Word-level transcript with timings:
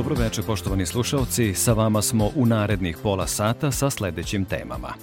Dobro 0.00 0.14
večer, 0.14 0.44
poštovani 0.44 0.86
slušalci. 0.86 1.54
Sa 1.54 1.72
vama 1.72 2.02
smo 2.02 2.30
u 2.34 2.46
narednih 2.46 2.96
pola 3.02 3.26
sata 3.26 3.70
sa 3.70 3.90
sledećim 3.90 4.44
temama. 4.44 4.94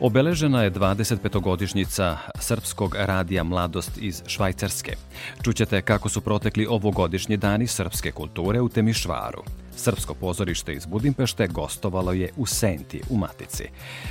Obeležena 0.00 0.62
je 0.62 0.70
25-godišnjica 0.70 2.16
Srpskog 2.40 2.94
radija 2.98 3.44
Mladost 3.44 3.98
iz 3.98 4.22
Švajcarske. 4.26 4.96
Čućete 5.42 5.82
kako 5.82 6.08
su 6.08 6.20
protekli 6.20 6.66
ovogodišnji 6.66 7.36
dani 7.36 7.66
srpske 7.66 8.12
kulture 8.12 8.60
u 8.60 8.68
Temišvaru. 8.68 9.42
Srpsko 9.76 10.14
pozorište 10.14 10.72
iz 10.72 10.86
Budimpešte 10.86 11.46
gostovalo 11.46 12.12
je 12.12 12.30
u 12.36 12.46
Senti 12.46 13.00
u 13.10 13.16
Matici. 13.16 13.64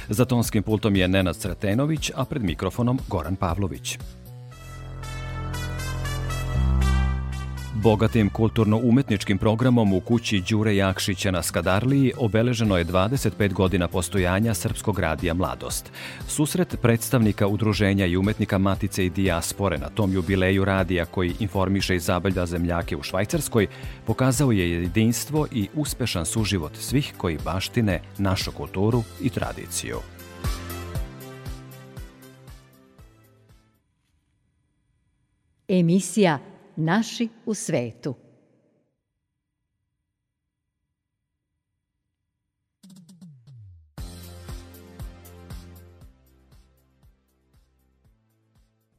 Za 0.09 0.25
tonskim 0.25 0.63
pultom 0.63 0.95
je 0.95 1.07
Nenad 1.07 1.35
Sretenović, 1.35 2.11
a 2.15 2.25
pred 2.25 2.43
mikrofonom 2.43 2.99
Goran 3.07 3.35
Pavlović. 3.35 3.97
Bogatim 7.83 8.29
kulturno-umetničkim 8.29 9.37
programom 9.37 9.93
u 9.93 9.99
kući 9.99 10.43
Đure 10.49 10.75
Jakšića 10.75 11.31
na 11.31 11.43
Skadarliji 11.43 12.11
obeleženo 12.17 12.77
je 12.77 12.85
25 12.85 13.53
godina 13.53 13.87
postojanja 13.87 14.53
Srpskog 14.53 14.99
radija 14.99 15.33
Mladost. 15.33 15.91
Susret 16.27 16.75
predstavnika 16.81 17.47
udruženja 17.47 18.05
i 18.05 18.17
umetnika 18.17 18.57
Matice 18.57 19.05
i 19.05 19.09
Dijaspore 19.09 19.77
na 19.77 19.89
tom 19.89 20.13
jubileju 20.13 20.65
radija 20.65 21.05
koji 21.05 21.33
informiše 21.39 21.95
i 21.95 21.99
zabavlja 21.99 22.45
zemljake 22.45 22.95
u 22.97 23.03
Švajcarskoj 23.03 23.67
pokazao 24.05 24.51
je 24.51 24.71
jedinstvo 24.71 25.47
i 25.51 25.67
uspešan 25.73 26.25
suživot 26.25 26.75
svih 26.77 27.13
koji 27.17 27.37
baštine 27.45 28.01
našu 28.17 28.51
kulturu 28.51 29.03
i 29.21 29.29
tradiciju. 29.29 29.97
Emisija 35.67 36.54
Naši 36.77 37.29
u 37.45 37.53
svetu. 37.53 38.15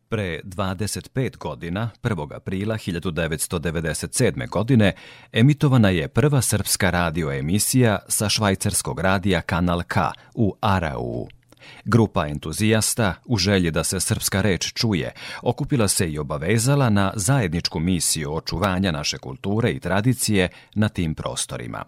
Pre 0.08 0.40
25 0.44 1.36
godina, 1.36 1.90
1. 2.02 2.36
aprila 2.36 2.76
1997. 2.76 4.48
godine, 4.48 4.92
emitovana 5.32 5.88
je 5.88 6.08
prva 6.08 6.42
srpska 6.42 6.90
radio 6.90 7.32
emisija 7.32 7.98
sa 8.08 8.28
švajcarskog 8.28 9.00
radija 9.00 9.40
Kanal 9.40 9.82
K 9.82 10.00
u 10.34 10.54
Arau. 10.60 11.35
Grupa 11.84 12.26
entuzijasta, 12.26 13.14
u 13.24 13.36
želji 13.36 13.70
da 13.70 13.84
se 13.84 14.00
srpska 14.00 14.40
reč 14.40 14.72
čuje, 14.72 15.12
okupila 15.42 15.88
se 15.88 16.10
i 16.10 16.18
obavezala 16.18 16.90
na 16.90 17.12
zajedničku 17.16 17.80
misiju 17.80 18.34
očuvanja 18.34 18.92
naše 18.92 19.18
kulture 19.18 19.70
i 19.70 19.80
tradicije 19.80 20.48
na 20.74 20.88
tim 20.88 21.14
prostorima. 21.14 21.84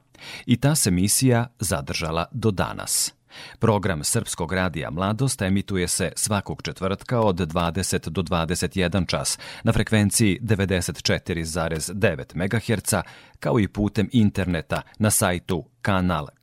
I 0.47 0.56
ta 0.56 0.75
se 0.75 0.91
misija 0.91 1.47
zadržala 1.59 2.27
do 2.33 2.50
danas. 2.50 3.19
Program 3.59 4.05
Srpskog 4.05 4.53
radija 4.53 4.91
Mladost 4.91 5.43
emituje 5.43 5.88
se 5.88 6.12
svakog 6.17 6.62
četvrtka 6.62 7.21
od 7.21 7.37
20 7.37 8.09
do 8.09 8.22
21 8.22 9.06
čas 9.06 9.38
na 9.62 9.72
frekvenciji 9.72 10.38
94,9 10.43 12.34
MHz 12.34 12.94
kao 13.41 13.61
i 13.61 13.69
putem 13.69 14.09
interneta 14.12 14.83
na 14.99 15.11
sajtu 15.11 15.65
kanalk.ch. 15.83 16.43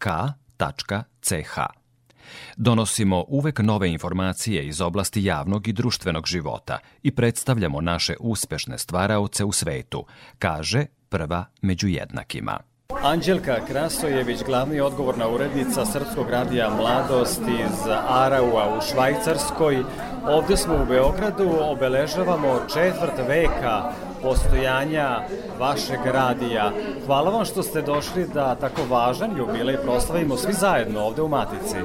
Donosimo 2.57 3.25
uvek 3.27 3.59
nove 3.59 3.89
informacije 3.89 4.67
iz 4.67 4.81
oblasti 4.81 5.23
javnog 5.23 5.67
i 5.67 5.73
društvenog 5.73 6.27
života 6.27 6.79
i 7.03 7.11
predstavljamo 7.11 7.81
naše 7.81 8.15
uspešne 8.19 8.77
stvaraoce 8.77 9.43
u 9.43 9.51
svetu, 9.51 10.05
kaže 10.39 10.85
prva 11.09 11.45
među 11.61 11.87
jednakima. 11.87 12.59
Anđelka 13.03 13.65
Krasojević, 13.67 14.43
glavni 14.45 14.79
odgovorna 14.79 15.29
urednica 15.29 15.85
Srpskog 15.85 16.29
radija 16.29 16.69
Mladost 16.69 17.41
iz 17.41 17.87
Araua 18.07 18.77
u 18.77 18.81
Švajcarskoj. 18.81 19.83
Ovde 20.27 20.57
smo 20.57 20.75
u 20.75 20.85
Beogradu, 20.85 21.49
obeležavamo 21.61 22.59
četvrt 22.73 23.27
veka 23.27 23.91
postojanja 24.21 25.19
vašeg 25.59 25.99
radija. 26.05 26.71
Hvala 27.05 27.29
vam 27.29 27.45
što 27.45 27.63
ste 27.63 27.81
došli 27.81 28.27
da 28.33 28.55
tako 28.55 28.81
važan 28.89 29.37
jubilej 29.37 29.77
proslavimo 29.77 30.37
svi 30.37 30.53
zajedno 30.53 31.01
ovde 31.01 31.21
u 31.21 31.27
Matici. 31.27 31.75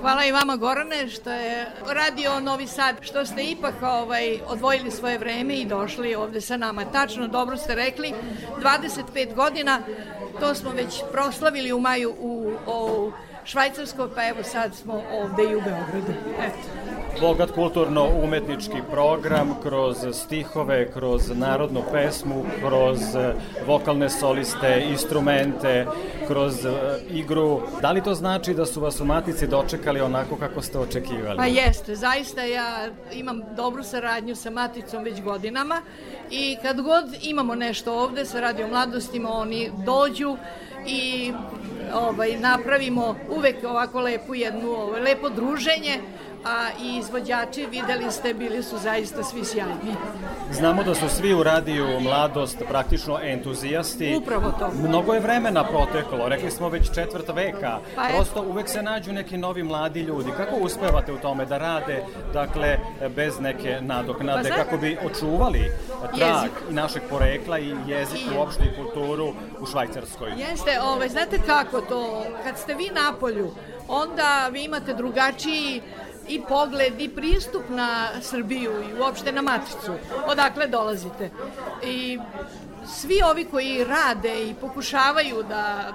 Hvala 0.00 0.24
i 0.24 0.32
vama 0.32 0.56
Gorane 0.56 1.08
što 1.08 1.30
je 1.30 1.66
radio 1.94 2.40
Novi 2.40 2.66
Sad, 2.66 2.96
što 3.00 3.24
ste 3.24 3.44
ipak 3.44 3.74
ovaj, 3.82 4.38
odvojili 4.46 4.90
svoje 4.90 5.18
vreme 5.18 5.54
i 5.54 5.66
došli 5.66 6.14
ovde 6.14 6.40
sa 6.40 6.56
nama. 6.56 6.84
Tačno, 6.84 7.28
dobro 7.28 7.56
ste 7.56 7.74
rekli, 7.74 8.14
25 8.62 9.34
godina, 9.34 9.80
to 10.40 10.54
smo 10.54 10.70
već 10.70 11.02
proslavili 11.12 11.72
u 11.72 11.80
maju 11.80 12.14
u, 12.20 12.52
u 12.66 13.12
Švajcarskoj, 13.44 14.08
pa 14.14 14.28
evo 14.28 14.42
sad 14.42 14.74
smo 14.74 15.02
ovde 15.12 15.42
i 15.42 15.56
u 15.56 15.60
Beogradu. 15.60 16.12
Eto 16.38 16.81
bogat 17.20 17.50
kulturno-umetnički 17.50 18.82
program 18.90 19.54
kroz 19.62 19.96
stihove, 20.12 20.92
kroz 20.92 21.30
narodnu 21.34 21.82
pesmu, 21.92 22.44
kroz 22.60 23.14
e, 23.16 23.34
vokalne 23.66 24.10
soliste, 24.10 24.86
instrumente, 24.90 25.86
kroz 26.26 26.64
e, 26.64 26.70
igru. 27.10 27.60
Da 27.80 27.92
li 27.92 28.02
to 28.02 28.14
znači 28.14 28.54
da 28.54 28.66
su 28.66 28.80
vas 28.80 29.00
u 29.00 29.04
Matici 29.04 29.46
dočekali 29.46 30.00
onako 30.00 30.36
kako 30.36 30.62
ste 30.62 30.78
očekivali? 30.78 31.36
Pa 31.36 31.46
jeste, 31.46 31.96
zaista 31.96 32.42
ja 32.42 32.88
imam 33.12 33.42
dobru 33.56 33.82
saradnju 33.82 34.36
sa 34.36 34.50
Maticom 34.50 35.04
već 35.04 35.22
godinama 35.22 35.82
i 36.30 36.56
kad 36.62 36.80
god 36.80 37.04
imamo 37.22 37.54
nešto 37.54 37.94
ovde 37.94 38.24
sa 38.24 38.40
Radio 38.40 38.68
Mladostima, 38.68 39.30
oni 39.32 39.70
dođu 39.86 40.36
i 40.86 41.32
ovaj, 41.94 42.36
napravimo 42.40 43.16
uvek 43.36 43.56
ovako 43.64 44.00
lepu 44.00 44.34
jednu, 44.34 44.70
ovaj, 44.70 45.00
lepo 45.00 45.28
druženje 45.28 46.00
a 46.44 46.68
i 46.82 46.96
izvođači, 46.96 47.66
videli 47.66 48.10
ste, 48.10 48.34
bili 48.34 48.62
su 48.62 48.78
zaista 48.78 49.22
svi 49.24 49.44
sjajni. 49.44 49.94
Znamo 50.52 50.82
da 50.82 50.94
su 50.94 51.08
svi 51.08 51.34
u 51.34 51.42
radiju 51.42 52.00
Mladost 52.00 52.58
praktično 52.68 53.18
entuzijasti. 53.22 54.16
Upravo 54.16 54.52
to. 54.58 54.70
Mnogo 54.88 55.14
je 55.14 55.20
vremena 55.20 55.64
proteklo, 55.64 56.28
rekli 56.28 56.50
smo 56.50 56.68
već 56.68 56.94
četvrta 56.94 57.32
veka. 57.32 57.78
Pa 57.96 58.08
Prosto 58.14 58.42
uvek 58.42 58.68
se 58.68 58.82
nađu 58.82 59.12
neki 59.12 59.38
novi 59.38 59.62
mladi 59.62 60.00
ljudi. 60.00 60.30
Kako 60.36 60.56
uspevate 60.56 61.12
u 61.12 61.18
tome 61.18 61.46
da 61.46 61.58
rade, 61.58 62.02
dakle, 62.32 62.78
bez 63.16 63.40
neke 63.40 63.78
nadoknade, 63.80 64.48
pa 64.48 64.64
kako 64.64 64.76
bi 64.76 64.98
očuvali 65.04 65.72
trag 66.16 66.42
jezik. 66.42 66.58
i 66.70 66.74
našeg 66.74 67.02
porekla 67.10 67.58
i 67.58 67.74
jezik 67.86 68.20
I... 68.32 68.38
uopšte 68.38 68.64
i 68.64 68.76
kulturu 68.76 69.32
u 69.60 69.66
Švajcarskoj? 69.66 70.32
Jeste, 70.36 70.80
ovaj, 70.82 71.08
znate 71.08 71.38
kako 71.46 71.80
to, 71.80 72.24
kad 72.44 72.58
ste 72.58 72.74
vi 72.74 72.90
na 72.94 73.12
polju, 73.20 73.50
onda 73.88 74.48
vi 74.52 74.64
imate 74.64 74.94
drugačiji 74.94 75.82
i 76.28 76.40
pogled 76.48 77.00
i 77.00 77.08
pristup 77.08 77.62
na 77.68 78.08
Srbiju 78.20 78.72
i 78.90 79.00
uopšte 79.00 79.32
na 79.32 79.42
Maticu, 79.42 79.92
odakle 80.26 80.66
dolazite. 80.66 81.30
I 81.84 82.18
svi 82.86 83.22
ovi 83.30 83.44
koji 83.44 83.84
rade 83.84 84.50
i 84.50 84.54
pokušavaju 84.54 85.42
da 85.42 85.92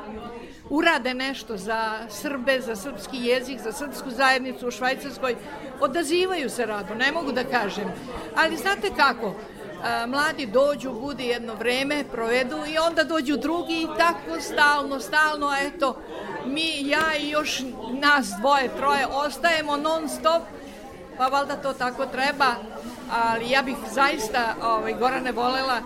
urade 0.70 1.14
nešto 1.14 1.58
za 1.58 2.00
Srbe, 2.10 2.62
za 2.62 2.76
srpski 2.76 3.18
jezik, 3.18 3.60
za 3.60 3.72
srpsku 3.72 4.10
zajednicu 4.10 4.68
u 4.68 4.72
Švajcarskoj, 4.72 5.36
odazivaju 5.80 6.50
se 6.50 6.66
rado, 6.66 6.96
ne 6.96 7.12
mogu 7.12 7.32
da 7.32 7.44
kažem. 7.44 7.92
Ali 8.36 8.58
znate 8.58 8.92
kako, 8.98 9.36
mladi 10.08 10.46
dođu, 10.46 10.92
bude 10.92 11.24
jedno 11.24 11.56
vreme, 11.56 12.04
provedu 12.12 12.58
i 12.68 12.78
onda 12.78 13.04
dođu 13.04 13.38
drugi 13.38 13.82
i 13.82 13.98
tako 13.98 14.42
stalno, 14.42 15.00
stalno, 15.00 15.52
eto, 15.62 16.02
mi, 16.46 16.90
ja 16.90 17.16
i 17.20 17.30
još 17.30 17.62
nas 18.02 18.28
dvoje, 18.40 18.70
troje 18.78 19.08
ostajemo 19.08 19.78
non 19.78 20.10
stop 20.10 20.42
pa 21.18 21.28
valjda 21.28 21.56
to 21.56 21.74
tako 21.74 22.06
treba, 22.06 22.56
ali 23.12 23.50
ja 23.50 23.62
bih 23.62 23.76
zaista 23.92 24.56
ovaj, 24.64 24.94
Gorane 24.94 25.32
volela 25.32 25.80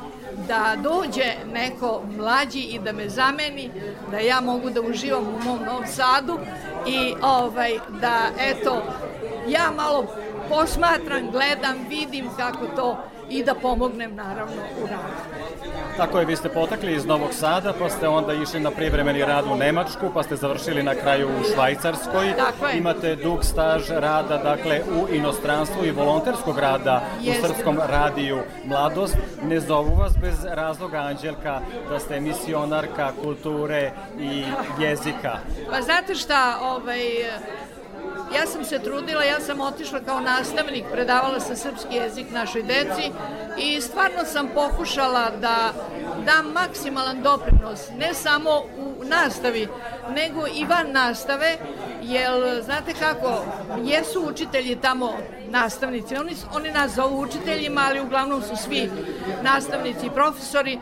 da 0.47 0.75
dođe 0.83 1.35
neko 1.53 2.01
mlađi 2.17 2.59
i 2.59 2.79
da 2.79 2.91
me 2.91 3.09
zameni, 3.09 3.71
da 4.11 4.19
ja 4.19 4.41
mogu 4.41 4.69
da 4.69 4.81
uživam 4.81 5.23
u 5.27 5.43
mom 5.45 5.59
Novom 5.65 5.87
Sadu 5.87 6.39
i 6.87 7.13
ovaj, 7.21 7.79
da 8.01 8.27
eto, 8.39 8.83
ja 9.47 9.71
malo 9.75 10.05
posmatram, 10.49 11.31
gledam, 11.31 11.85
vidim 11.89 12.29
kako 12.37 12.65
to 12.75 13.03
i 13.31 13.43
da 13.43 13.55
pomognem 13.55 14.15
naravno 14.15 14.61
u 14.83 14.87
radu. 14.87 15.41
Tako 15.97 16.19
je, 16.19 16.25
vi 16.25 16.35
ste 16.35 16.49
potakli 16.49 16.95
iz 16.95 17.05
Novog 17.05 17.33
Sada, 17.33 17.73
pa 17.79 17.89
ste 17.89 18.07
onda 18.07 18.33
išli 18.33 18.59
na 18.59 18.71
privremeni 18.71 19.25
rad 19.25 19.45
u 19.51 19.55
Nemačku, 19.55 20.11
pa 20.13 20.23
ste 20.23 20.35
završili 20.35 20.83
na 20.83 20.95
kraju 20.95 21.27
u 21.27 21.43
Švajcarskoj. 21.53 22.33
Tako 22.37 22.67
je. 22.67 22.77
Imate 22.77 23.15
dug 23.15 23.45
staž 23.45 23.89
rada, 23.89 24.37
dakle, 24.37 24.81
u 25.01 25.15
inostranstvu 25.15 25.85
i 25.85 25.91
volonterskog 25.91 26.59
rada 26.59 27.01
Jeste. 27.21 27.41
u 27.41 27.47
Srpskom 27.47 27.79
radiju 27.87 28.39
Mladost. 28.65 29.17
Ne 29.43 29.59
zovu 29.59 29.95
vas 29.95 30.13
bez 30.21 30.45
razloga, 30.45 30.97
Anđelka, 30.97 31.61
da 31.89 31.99
ste 31.99 32.19
misionarka 32.19 33.11
kulture 33.23 33.91
i 34.19 34.43
jezika. 34.79 35.37
Pa 35.71 35.81
znate 35.81 36.15
šta, 36.15 36.57
ovaj, 36.61 37.01
ja 38.35 38.45
sam 38.45 38.65
se 38.65 38.79
trudila, 38.79 39.23
ja 39.23 39.39
sam 39.39 39.61
otišla 39.61 39.99
kao 39.99 40.19
nastavnik, 40.19 40.83
predavala 40.91 41.39
sam 41.39 41.55
srpski 41.55 41.95
jezik 41.95 42.31
našoj 42.31 42.63
deci 42.63 43.11
i 43.57 43.81
stvarno 43.81 44.25
sam 44.25 44.49
pokušala 44.53 45.31
da 45.41 45.73
dam 46.25 46.51
maksimalan 46.53 47.21
doprinos, 47.21 47.79
ne 47.97 48.13
samo 48.13 48.49
u 48.77 49.03
nastavi, 49.03 49.67
nego 50.15 50.47
i 50.47 50.65
van 50.65 50.91
nastave, 50.91 51.57
jer 52.01 52.63
znate 52.63 52.93
kako, 52.93 53.45
jesu 53.83 54.25
učitelji 54.27 54.75
tamo 54.75 55.13
nastavnici, 55.49 56.15
oni, 56.15 56.35
oni 56.55 56.71
nas 56.71 56.91
zovu 56.91 57.21
učiteljima, 57.21 57.81
ali 57.87 58.01
uglavnom 58.01 58.41
su 58.41 58.55
svi 58.55 58.91
nastavnici 59.41 60.05
i 60.05 60.09
profesori, 60.09 60.79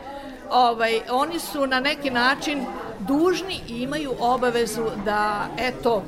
ovaj, 0.50 1.00
oni 1.10 1.38
su 1.38 1.66
na 1.66 1.80
neki 1.80 2.10
način 2.10 2.64
dužni 3.00 3.60
i 3.68 3.82
imaju 3.82 4.12
obavezu 4.20 4.84
da, 5.04 5.46
eto, 5.58 6.02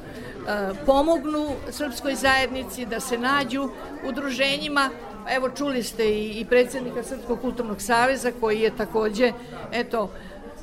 pomognu 0.87 1.49
srpskoj 1.71 2.15
zajednici, 2.15 2.87
da 2.87 3.01
se 3.01 3.19
nađu 3.19 3.69
udruženjima. 4.05 4.91
Evo 5.31 5.51
čuli 5.51 5.83
ste 5.83 6.05
i, 6.05 6.41
i 6.41 6.45
predsjednika 6.45 7.03
Srpskog 7.03 7.41
kulturnog 7.41 7.83
saveza 7.83 8.33
koji 8.41 8.61
je 8.61 8.77
takođe 8.77 9.33
eto, 9.73 10.11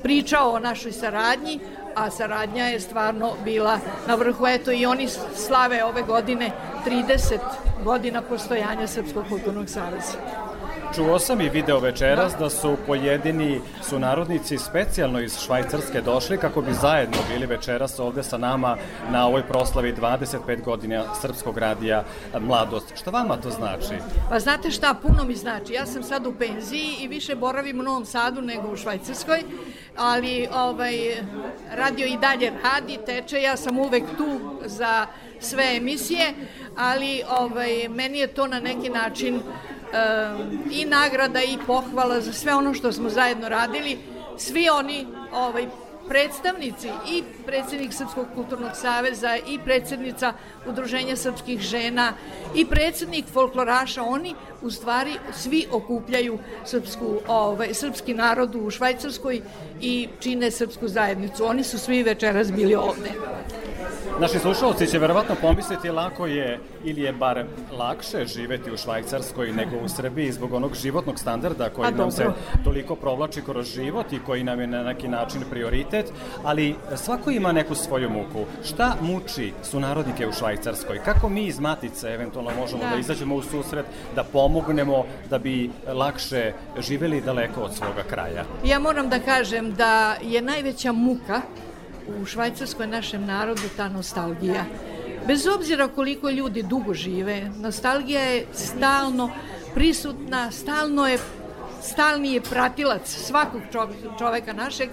pričao 0.04 0.52
o 0.52 0.60
našoj 0.60 0.92
saradnji, 0.92 1.60
a 1.96 2.10
saradnja 2.10 2.66
je 2.66 2.80
stvarno 2.80 3.34
bila 3.44 3.80
na 4.08 4.16
vrhu. 4.16 4.48
Eto 4.48 4.72
i 4.72 4.86
oni 4.86 5.08
slave 5.36 5.84
ove 5.84 6.02
godine 6.02 6.52
30 6.86 7.38
godina 7.84 8.22
postojanja 8.22 8.88
Srpskog 8.88 9.26
kulturnog 9.30 9.70
saveza. 9.70 10.49
Čuo 10.96 11.20
sam 11.20 11.42
i 11.42 11.50
video 11.50 11.80
večeras 11.80 12.34
da 12.40 12.50
su 12.50 12.78
pojedini 12.88 13.62
sunarodnici 13.90 14.58
specijalno 14.58 15.20
iz 15.20 15.40
Švajcarske 15.40 16.02
došli 16.02 16.38
kako 16.38 16.62
bi 16.62 16.74
zajedno 16.74 17.18
bili 17.32 17.46
večeras 17.46 18.00
ovde 18.00 18.24
sa 18.24 18.38
nama 18.38 18.78
na 19.12 19.28
ovoj 19.28 19.44
proslavi 19.44 19.94
25 19.94 20.64
godina 20.64 21.04
Srpskog 21.22 21.58
radija 21.58 22.04
Mladost. 22.40 22.94
Šta 22.96 23.12
vama 23.12 23.38
to 23.38 23.50
znači? 23.50 24.04
Pa 24.30 24.40
znate 24.40 24.72
šta, 24.72 24.96
puno 25.02 25.24
mi 25.24 25.36
znači. 25.36 25.74
Ja 25.74 25.86
sam 25.86 26.04
sad 26.04 26.28
u 26.28 26.34
penziji 26.34 26.96
i 27.02 27.08
više 27.08 27.36
boravim 27.36 27.80
u 27.80 27.84
Novom 27.84 28.06
Sadu 28.06 28.42
nego 28.42 28.72
u 28.72 28.78
Švajcarskoj, 28.78 29.44
ali 29.98 30.48
ovaj, 30.54 30.96
radio 31.76 32.06
i 32.06 32.18
dalje 32.18 32.52
radi, 32.64 32.98
teče, 33.06 33.42
ja 33.42 33.58
sam 33.58 33.80
uvek 33.80 34.04
tu 34.18 34.40
za 34.66 35.08
sve 35.40 35.78
emisije, 35.78 36.34
ali 36.78 37.24
ovaj, 37.40 37.88
meni 37.90 38.20
je 38.20 38.28
to 38.28 38.48
na 38.48 38.60
neki 38.60 38.90
način 38.90 39.42
i 40.72 40.86
nagrada 40.86 41.42
i 41.42 41.58
pohvala 41.68 42.22
za 42.22 42.34
sve 42.34 42.56
ono 42.56 42.74
što 42.74 42.92
smo 42.92 43.10
zajedno 43.10 43.50
radili. 43.50 43.98
Svi 44.38 44.70
oni 44.70 45.08
ovaj, 45.34 45.68
predstavnici 46.08 46.90
i 47.08 47.24
predsednik 47.50 47.94
Srpskog 47.94 48.28
kulturnog 48.36 48.72
saveza 48.74 49.38
i 49.48 49.60
predsednica 49.66 50.34
Udruženja 50.68 51.16
srpskih 51.16 51.60
žena 51.60 52.14
i 52.56 52.66
predsednik 52.66 53.26
folkloraša, 53.34 54.04
oni 54.04 54.36
u 54.62 54.72
stvari 54.72 55.14
svi 55.34 55.66
okupljaju 55.72 56.40
srpsku, 56.66 57.20
ovaj, 57.28 57.74
srpski 57.74 58.14
narod 58.14 58.56
u 58.56 58.70
Švajcarskoj 58.70 59.42
i 59.82 60.08
čine 60.20 60.52
srpsku 60.52 60.88
zajednicu. 60.88 61.46
Oni 61.46 61.64
su 61.64 61.80
svi 61.80 62.04
večeras 62.04 62.52
bili 62.52 62.76
ovde. 62.76 63.10
Naši 64.20 64.40
slušalci 64.40 64.88
će 64.88 65.00
verovatno 65.00 65.36
pomisliti 65.42 65.90
lako 65.90 66.26
je 66.26 66.60
ili 66.84 67.02
je 67.02 67.14
bar 67.14 67.46
lakše 67.72 68.26
živeti 68.26 68.72
u 68.72 68.78
Švajcarskoj 68.78 69.52
nego 69.52 69.78
u 69.86 69.90
Srbiji 69.90 70.32
zbog 70.32 70.54
onog 70.54 70.76
životnog 70.76 71.20
standarda 71.20 71.70
koji 71.70 71.88
A, 71.88 71.92
nam 71.92 72.12
se 72.12 72.26
toliko 72.64 72.96
provlači 72.96 73.42
kroz 73.42 73.68
život 73.68 74.14
i 74.14 74.20
koji 74.26 74.44
nam 74.44 74.60
je 74.60 74.68
na 74.68 74.84
neki 74.84 75.08
način 75.08 75.42
prioritet, 75.50 76.12
ali 76.44 76.76
svako 76.96 77.32
ima 77.40 77.52
neku 77.52 77.76
svoju 77.76 78.10
muku. 78.10 78.46
Šta 78.66 78.96
muči 79.02 79.54
sunarodnike 79.64 80.28
u 80.28 80.32
Švajcarskoj? 80.34 81.00
Kako 81.06 81.30
mi 81.30 81.46
iz 81.46 81.60
Matice 81.60 82.08
eventualno 82.08 82.52
možemo 82.60 82.84
da, 82.84 82.90
Da. 82.90 82.96
izađemo 83.00 83.36
u 83.36 83.42
susret, 83.42 83.86
da 84.16 84.24
pomognemo 84.24 85.06
da 85.30 85.38
bi 85.40 85.70
lakše 85.88 86.54
živeli 86.80 87.22
daleko 87.22 87.62
od 87.62 87.76
svoga 87.76 88.04
kraja? 88.10 88.44
Ja 88.66 88.80
moram 88.80 89.10
da 89.10 89.20
kažem 89.20 89.74
da 89.74 90.16
je 90.22 90.42
najveća 90.42 90.92
muka 90.92 91.42
u 92.22 92.26
Švajcarskoj 92.26 92.88
našem 92.88 93.26
narodu 93.26 93.62
ta 93.78 93.90
nostalgija. 93.90 94.66
Bez 95.28 95.48
obzira 95.48 95.88
koliko 95.88 96.30
ljudi 96.30 96.64
dugo 96.64 96.94
žive, 96.94 97.52
nostalgija 97.58 98.22
je 98.22 98.46
stalno 98.54 99.30
prisutna, 99.74 100.52
stalno 100.52 101.08
je 101.08 101.18
stalni 101.82 102.34
je 102.34 102.42
pratilac 102.42 103.10
svakog 103.10 103.62
čoveka, 103.72 104.18
čoveka 104.20 104.54
našeg. 104.54 104.90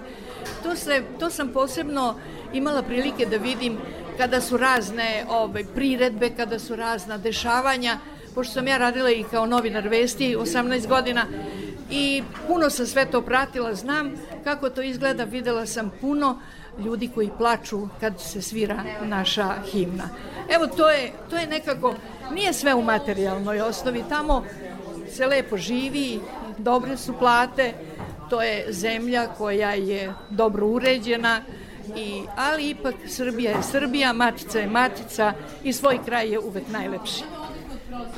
To, 0.62 0.76
se, 0.76 1.02
to 1.20 1.30
sam 1.30 1.48
posebno 1.48 2.14
imala 2.52 2.82
prilike 2.82 3.26
da 3.26 3.36
vidim 3.36 3.78
kada 4.18 4.40
su 4.40 4.56
razne 4.56 5.24
ovaj, 5.28 5.64
priredbe, 5.74 6.30
kada 6.36 6.58
su 6.58 6.76
razna 6.76 7.18
dešavanja, 7.18 7.98
pošto 8.34 8.54
sam 8.54 8.68
ja 8.68 8.78
radila 8.78 9.10
i 9.10 9.24
kao 9.30 9.46
novinar 9.46 9.88
vesti 9.88 10.36
18 10.36 10.86
godina 10.86 11.26
i 11.90 12.22
puno 12.46 12.70
sam 12.70 12.86
sve 12.86 13.06
to 13.10 13.22
pratila, 13.22 13.74
znam 13.74 14.12
kako 14.44 14.70
to 14.70 14.82
izgleda, 14.82 15.24
videla 15.24 15.66
sam 15.66 15.92
puno 16.00 16.40
ljudi 16.84 17.10
koji 17.14 17.30
plaču 17.38 17.88
kad 18.00 18.20
se 18.20 18.42
svira 18.42 18.84
naša 19.02 19.54
himna. 19.72 20.08
Evo, 20.48 20.66
to 20.66 20.90
je, 20.90 21.12
to 21.30 21.36
je 21.36 21.46
nekako, 21.46 21.94
nije 22.32 22.52
sve 22.52 22.74
u 22.74 22.82
materijalnoj 22.82 23.60
osnovi, 23.60 24.04
tamo 24.08 24.44
se 25.10 25.26
lepo 25.26 25.56
živi, 25.56 26.20
dobre 26.58 26.96
su 26.96 27.14
plate, 27.18 27.74
to 28.30 28.42
je 28.42 28.66
zemlja 28.72 29.26
koja 29.38 29.70
je 29.70 30.12
dobro 30.30 30.66
uređena, 30.66 31.40
i, 31.96 32.22
ali 32.36 32.70
ipak 32.70 32.94
Srbija 33.08 33.50
je 33.50 33.62
Srbija, 33.62 34.12
matica 34.12 34.58
je 34.58 34.66
matica 34.66 35.32
i 35.64 35.72
svoj 35.72 35.98
kraj 36.04 36.30
je 36.32 36.38
uvek 36.38 36.68
najlepši. 36.68 37.22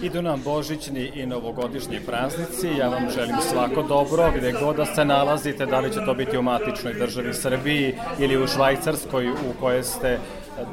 Idu 0.02 0.22
nam 0.22 0.42
božićni 0.44 1.12
i 1.14 1.26
novogodišnji 1.26 2.00
praznici. 2.06 2.68
Ja 2.78 2.88
vam 2.88 3.10
želim 3.10 3.36
svako 3.50 3.82
dobro, 3.82 4.32
gde 4.36 4.52
god 4.52 4.76
da 4.76 4.86
se 4.86 5.04
nalazite, 5.04 5.66
da 5.66 5.80
li 5.80 5.92
će 5.92 5.98
to 6.06 6.14
biti 6.14 6.38
u 6.38 6.42
matičnoj 6.42 6.94
državi 6.94 7.34
Srbiji 7.34 7.94
ili 8.18 8.42
u 8.42 8.46
Švajcarskoj 8.46 9.30
u 9.30 9.60
kojoj 9.60 9.82
ste 9.82 10.18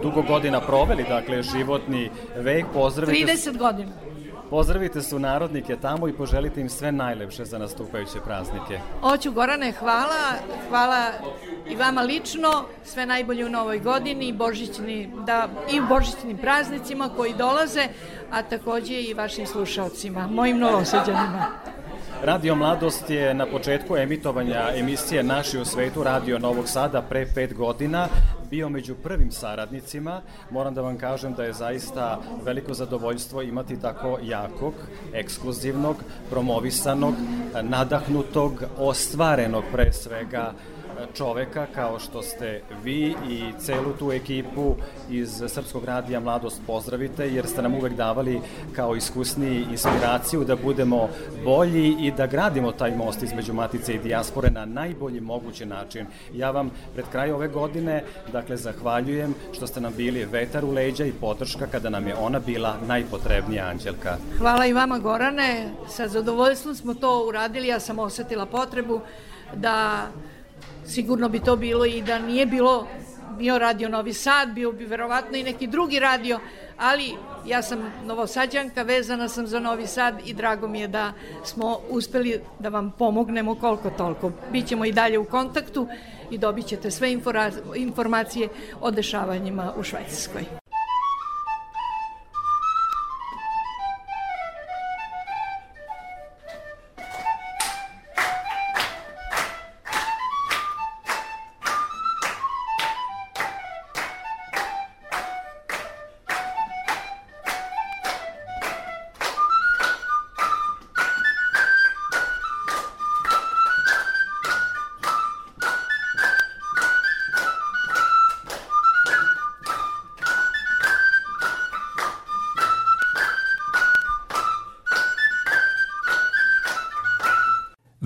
dugo 0.02 0.22
godina 0.22 0.62
proveli, 0.62 1.06
dakle 1.10 1.44
životni 1.44 2.10
vek. 2.36 2.66
Pozdravite, 2.74 3.34
30 3.34 3.58
godina. 3.58 3.92
Pozdravite 4.50 5.02
su 5.02 5.20
narodnike 5.20 5.78
tamo 5.82 6.08
i 6.08 6.14
poželite 6.14 6.62
im 6.62 6.70
sve 6.70 6.92
najlepše 6.92 7.46
za 7.46 7.58
nastupajuće 7.58 8.20
praznike. 8.26 8.80
Oću 9.02 9.32
Gorane, 9.32 9.72
hvala, 9.72 10.34
hvala 10.70 11.12
i 11.70 11.76
vama 11.76 12.02
lično, 12.02 12.64
sve 12.84 13.06
najbolje 13.06 13.46
u 13.46 13.50
novoj 13.50 13.80
godini, 13.80 14.34
božićni, 14.34 15.12
da, 15.26 15.48
i 15.72 15.80
u 15.80 15.88
božićnim 15.90 16.38
praznicima 16.38 17.10
koji 17.16 17.34
dolaze, 17.34 17.88
a 18.32 18.42
takođe 18.42 19.02
i 19.02 19.14
vašim 19.14 19.48
slušalcima, 19.48 20.28
mojim 20.28 20.58
novosađanima. 20.60 21.46
Radio 22.24 22.56
Mladost 22.56 23.10
je 23.10 23.34
na 23.34 23.46
početku 23.46 23.98
emitovanja 23.98 24.70
emisije 24.76 25.24
Naši 25.24 25.60
u 25.60 25.66
svetu 25.66 26.04
Radio 26.04 26.40
Novog 26.40 26.68
Sada 26.68 27.02
pre 27.02 27.26
pet 27.36 27.54
godina 27.54 28.08
bio 28.50 28.70
među 28.70 28.96
prvim 28.96 29.32
saradnicima. 29.32 30.22
Moram 30.52 30.74
da 30.74 30.82
vam 30.82 30.98
kažem 30.98 31.34
da 31.34 31.44
je 31.44 31.54
zaista 31.54 32.20
veliko 32.46 32.74
zadovoljstvo 32.74 33.42
imati 33.42 33.82
tako 33.82 34.20
jakog, 34.24 34.74
ekskluzivnog, 35.14 35.96
promovisanog, 36.30 37.14
nadahnutog, 37.62 38.64
ostvarenog 38.78 39.64
pre 39.72 39.94
svega 39.94 40.54
čoveka 41.14 41.68
kao 41.76 42.00
što 42.00 42.22
ste 42.22 42.62
vi 42.84 43.16
i 43.30 43.54
celu 43.60 43.94
tu 44.00 44.12
ekipu 44.12 44.76
iz 45.10 45.44
Srpskog 45.48 45.86
radija 45.86 46.20
Mladost 46.20 46.62
pozdravite 46.68 47.30
jer 47.30 47.48
ste 47.48 47.62
nam 47.62 47.76
uvek 47.76 47.94
davali 47.94 48.42
kao 48.76 48.96
iskusniji 48.96 49.66
inspiraciju 49.72 50.44
da 50.44 50.56
budemo 50.56 51.10
bolji 51.44 51.96
i 52.00 52.12
da 52.12 52.28
gradimo 52.28 52.72
taj 52.72 52.96
most 52.96 53.24
između 53.24 53.54
Matice 53.54 53.94
i 53.94 54.00
dijaspore 54.00 54.50
na 54.50 54.66
najbolji 54.66 55.22
mogući 55.22 55.66
način. 55.66 56.06
Ja 56.34 56.52
vam 56.52 56.72
pred 56.94 57.06
kraj 57.12 57.32
ove 57.32 57.48
godine, 57.48 58.04
dakle, 58.32 58.58
zahvaljujem 58.58 59.36
što 59.54 59.68
ste 59.68 59.82
nam 59.82 59.94
bili 59.98 60.26
vetar 60.26 60.66
u 60.66 60.72
leđa 60.72 61.06
i 61.06 61.12
podrška 61.12 61.68
kada 61.68 61.90
nam 61.90 62.08
je 62.08 62.16
ona 62.16 62.40
bila 62.40 62.76
najpotrebnija 62.88 63.66
Anđelka. 63.66 64.18
Hvala 64.38 64.66
i 64.66 64.74
vama 64.74 65.00
Gorane, 65.00 65.70
sa 65.90 66.08
zadovoljstvom 66.08 66.76
smo 66.76 66.94
to 66.94 67.26
uradili, 67.28 67.68
ja 67.68 67.80
sam 67.80 68.00
osetila 68.00 68.46
potrebu 68.46 69.02
da 69.56 70.08
sigurno 70.86 71.30
bi 71.30 71.40
to 71.40 71.56
bilo 71.56 71.86
i 71.86 72.02
da 72.02 72.20
nije 72.20 72.46
bilo 72.46 72.88
bio 73.38 73.60
radio 73.60 73.90
Novi 73.90 74.14
Sad, 74.14 74.50
bio 74.50 74.72
bi 74.72 74.86
verovatno 74.86 75.38
i 75.38 75.44
neki 75.44 75.68
drugi 75.68 76.00
radio, 76.00 76.40
ali 76.78 77.14
ja 77.46 77.62
sam 77.62 77.92
novosađanka, 78.06 78.84
vezana 78.84 79.28
sam 79.28 79.48
za 79.48 79.60
Novi 79.60 79.88
Sad 79.88 80.22
i 80.26 80.34
drago 80.34 80.68
mi 80.68 80.80
je 80.80 80.88
da 80.88 81.14
smo 81.44 81.80
uspeli 81.90 82.40
da 82.60 82.70
vam 82.70 82.92
pomognemo 82.92 83.56
koliko 83.56 83.90
toliko. 83.90 84.32
Bićemo 84.52 84.86
i 84.86 84.92
dalje 84.92 85.20
u 85.20 85.26
kontaktu 85.26 85.88
i 86.32 86.38
dobit 86.38 86.66
ćete 86.66 86.92
sve 86.92 87.18
informacije 87.76 88.48
o 88.82 88.92
dešavanjima 88.92 89.74
u 89.78 89.84
Švajcarskoj. 89.84 90.65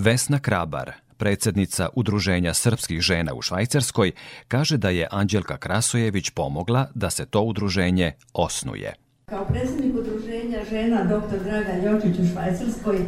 Vesna 0.00 0.38
Krabar, 0.38 0.92
predsednica 1.16 1.88
Udruženja 1.94 2.54
srpskih 2.54 3.00
žena 3.00 3.34
u 3.34 3.42
Švajcarskoj, 3.42 4.12
kaže 4.48 4.76
da 4.76 4.88
je 4.88 5.08
Anđelka 5.10 5.56
Krasojević 5.56 6.30
pomogla 6.30 6.86
da 6.94 7.10
se 7.10 7.26
to 7.26 7.40
udruženje 7.40 8.12
osnuje. 8.32 8.94
Kao 9.24 9.46
predsednik 9.46 9.94
Udruženja 9.94 10.64
žena 10.70 11.04
dr. 11.04 11.44
Draga 11.44 11.72
Ljočić 11.84 12.18
u 12.18 12.32
Švajcarskoj 12.32 12.98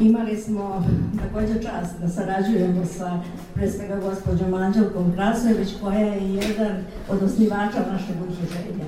imali 0.00 0.36
smo 0.36 0.84
takođe 1.22 1.54
čast 1.54 2.00
da 2.00 2.08
sarađujemo 2.08 2.84
sa 2.84 3.20
pre 3.54 3.70
svega 3.70 3.96
gospođom 3.96 4.54
Anđelkom 4.54 5.12
Krasojević 5.12 5.68
koja 5.82 5.98
je 5.98 6.34
jedan 6.34 6.76
od 7.08 7.22
osnivača 7.22 7.78
našeg 7.92 8.16
udruženja. 8.22 8.84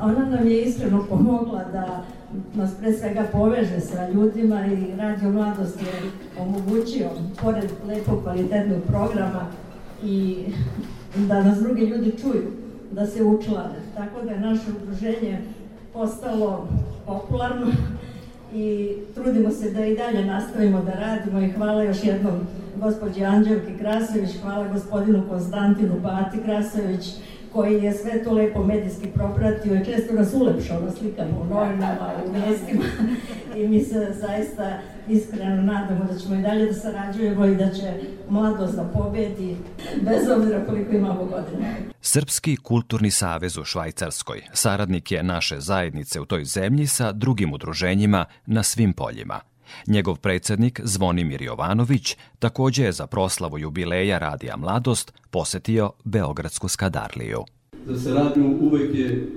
Ona 0.00 0.36
nam 0.36 0.46
je 0.46 0.62
iskreno 0.62 1.04
pomogla 1.08 1.64
da 1.72 2.04
nas 2.54 2.70
pre 2.80 2.92
svega 2.92 3.24
poveže 3.32 3.80
sa 3.80 4.08
ljudima 4.08 4.66
i 4.66 4.96
Radio 4.96 5.30
Mladost 5.30 5.80
je 5.80 6.10
omogućio, 6.38 7.10
pored 7.42 7.70
lepog 7.88 8.22
kvalitetnog 8.22 8.82
programa, 8.86 9.46
i 10.02 10.44
da 11.16 11.42
nas 11.42 11.58
drugi 11.58 11.86
ljudi 11.86 12.12
čuju, 12.20 12.50
da 12.92 13.06
se 13.06 13.22
učlane. 13.22 13.78
Tako 13.96 14.22
da 14.24 14.30
je 14.30 14.40
naše 14.40 14.62
udruženje 14.82 15.40
postalo 15.92 16.68
popularno 17.06 17.66
i 18.54 18.96
trudimo 19.14 19.50
se 19.50 19.70
da 19.70 19.86
i 19.86 19.96
dalje 19.96 20.24
nastavimo 20.24 20.82
da 20.82 20.92
radimo 20.92 21.40
i 21.40 21.50
hvala 21.50 21.82
još 21.82 22.04
jednom 22.04 22.40
gospođi 22.76 23.24
Anđelki 23.24 23.78
Krasović, 23.78 24.30
hvala 24.42 24.68
gospodinu 24.68 25.22
Konstantinu 25.28 25.94
Bati 26.02 26.38
Krasović, 26.44 27.06
koji 27.54 27.82
je 27.82 27.92
sve 27.92 28.24
to 28.24 28.32
lepo 28.32 28.64
medijski 28.64 29.06
propratio 29.06 29.74
i 29.74 29.84
često 29.84 30.14
nas 30.14 30.34
ulepšao 30.34 30.80
na 30.80 30.90
slikama 30.90 31.40
u 31.40 31.44
novinama, 31.44 32.12
u 32.26 32.32
mjestima 32.32 32.84
i 33.56 33.68
mi 33.68 33.80
se 33.80 34.14
zaista 34.20 34.78
iskreno 35.08 35.62
nadamo 35.62 36.04
da 36.04 36.18
ćemo 36.18 36.34
i 36.34 36.42
dalje 36.42 36.66
da 36.66 36.72
sarađujemo 36.72 37.46
i 37.46 37.56
da 37.56 37.70
će 37.70 37.92
mladost 38.28 38.76
da 38.76 38.84
pobedi 38.84 39.56
bez 40.00 40.28
obzira 40.36 40.64
koliko 40.66 40.96
imamo 40.96 41.24
godina. 41.24 41.68
Srpski 42.00 42.56
kulturni 42.56 43.10
savez 43.10 43.58
u 43.58 43.64
Švajcarskoj 43.64 44.42
saradnik 44.52 45.12
je 45.12 45.22
naše 45.22 45.60
zajednice 45.60 46.20
u 46.20 46.24
toj 46.24 46.44
zemlji 46.44 46.86
sa 46.86 47.12
drugim 47.12 47.52
udruženjima 47.52 48.24
na 48.46 48.62
svim 48.62 48.92
poljima– 48.92 49.40
Njegov 49.86 50.16
predsednik 50.16 50.80
Zvonimir 50.84 51.42
Jovanović 51.42 52.16
takođe 52.38 52.84
je 52.84 52.92
za 52.92 53.06
proslavu 53.06 53.58
jubileja 53.58 54.18
Radija 54.18 54.56
Mladost 54.56 55.12
posetio 55.30 55.90
Beogradsku 56.04 56.68
skadarliju. 56.68 57.44
Za 57.86 58.00
saradnju 58.00 58.58
uvek 58.60 58.94
je 58.94 59.28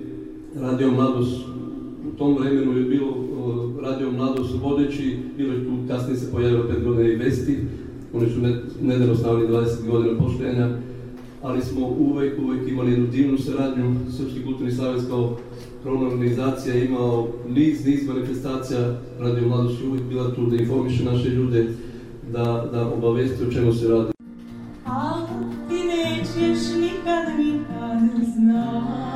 Radio 0.55 0.91
Mladost 0.91 1.46
u 2.13 2.17
tom 2.17 2.38
vremenu 2.38 2.77
je 2.77 2.84
bilo 2.84 3.27
Radio 3.81 4.12
Mladost 4.12 4.53
vodeći, 4.62 5.19
bilo 5.38 5.53
je 5.53 5.65
tu, 5.65 5.77
kasnije 5.88 6.17
se 6.17 6.31
pojavilo 6.31 6.67
pet 6.67 6.84
godina 6.84 7.10
i 7.10 7.15
Vesti, 7.15 7.57
oni 8.13 8.29
su 8.29 8.39
nedavno 8.81 9.15
stavili 9.15 9.48
20 9.48 9.88
godina 9.91 10.19
poštenja, 10.19 10.77
ali 11.41 11.62
smo 11.62 11.88
uvek, 11.88 12.39
uvek 12.39 12.67
imali 12.67 12.91
jednu 12.91 13.07
divnu 13.07 13.38
saradnju, 13.38 13.96
Srpski 14.17 14.43
kulturni 14.43 14.72
savez 14.72 15.07
kao 15.10 15.38
krovna 15.84 16.07
organizacija 16.07 16.75
imao 16.75 17.27
niz, 17.50 17.86
niz 17.86 18.07
manifestacija, 18.07 19.00
Radio 19.19 19.48
Mladost 19.48 19.81
je 19.81 19.88
uvijek 19.88 20.05
bila 20.05 20.36
tu 20.36 20.46
da 20.46 20.55
informiše 20.55 21.03
naše 21.03 21.29
ljude, 21.29 21.67
da, 22.31 22.69
da 22.72 22.88
obavesti 22.88 23.43
o 23.43 23.51
čemu 23.51 23.74
se 23.74 23.88
radi. 23.88 24.12
A 24.86 25.27
ti 25.69 25.75
nećeš 25.75 26.67
nikad, 26.75 27.39
nikad 27.39 28.34
znati 28.36 29.07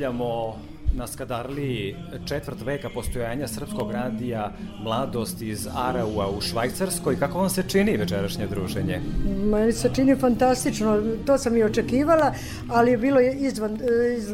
proslavljamo 0.00 0.56
na 0.96 1.06
Skadarliji 1.06 1.96
četvrt 2.24 2.60
veka 2.60 2.88
postojanja 2.94 3.48
srpskog 3.48 3.90
radija 3.90 4.52
Mladost 4.82 5.42
iz 5.42 5.68
Araua 5.76 6.28
u 6.30 6.40
Švajcarskoj. 6.40 7.18
Kako 7.18 7.38
vam 7.38 7.50
se 7.50 7.62
čini 7.68 7.96
večerašnje 7.96 8.46
druženje? 8.46 9.00
Meni 9.44 9.72
se 9.72 9.90
čini 9.94 10.16
fantastično, 10.16 11.02
to 11.26 11.38
sam 11.38 11.56
i 11.56 11.62
očekivala, 11.62 12.32
ali 12.68 12.90
je 12.90 12.98
bilo 12.98 13.20
izvan, 13.20 13.78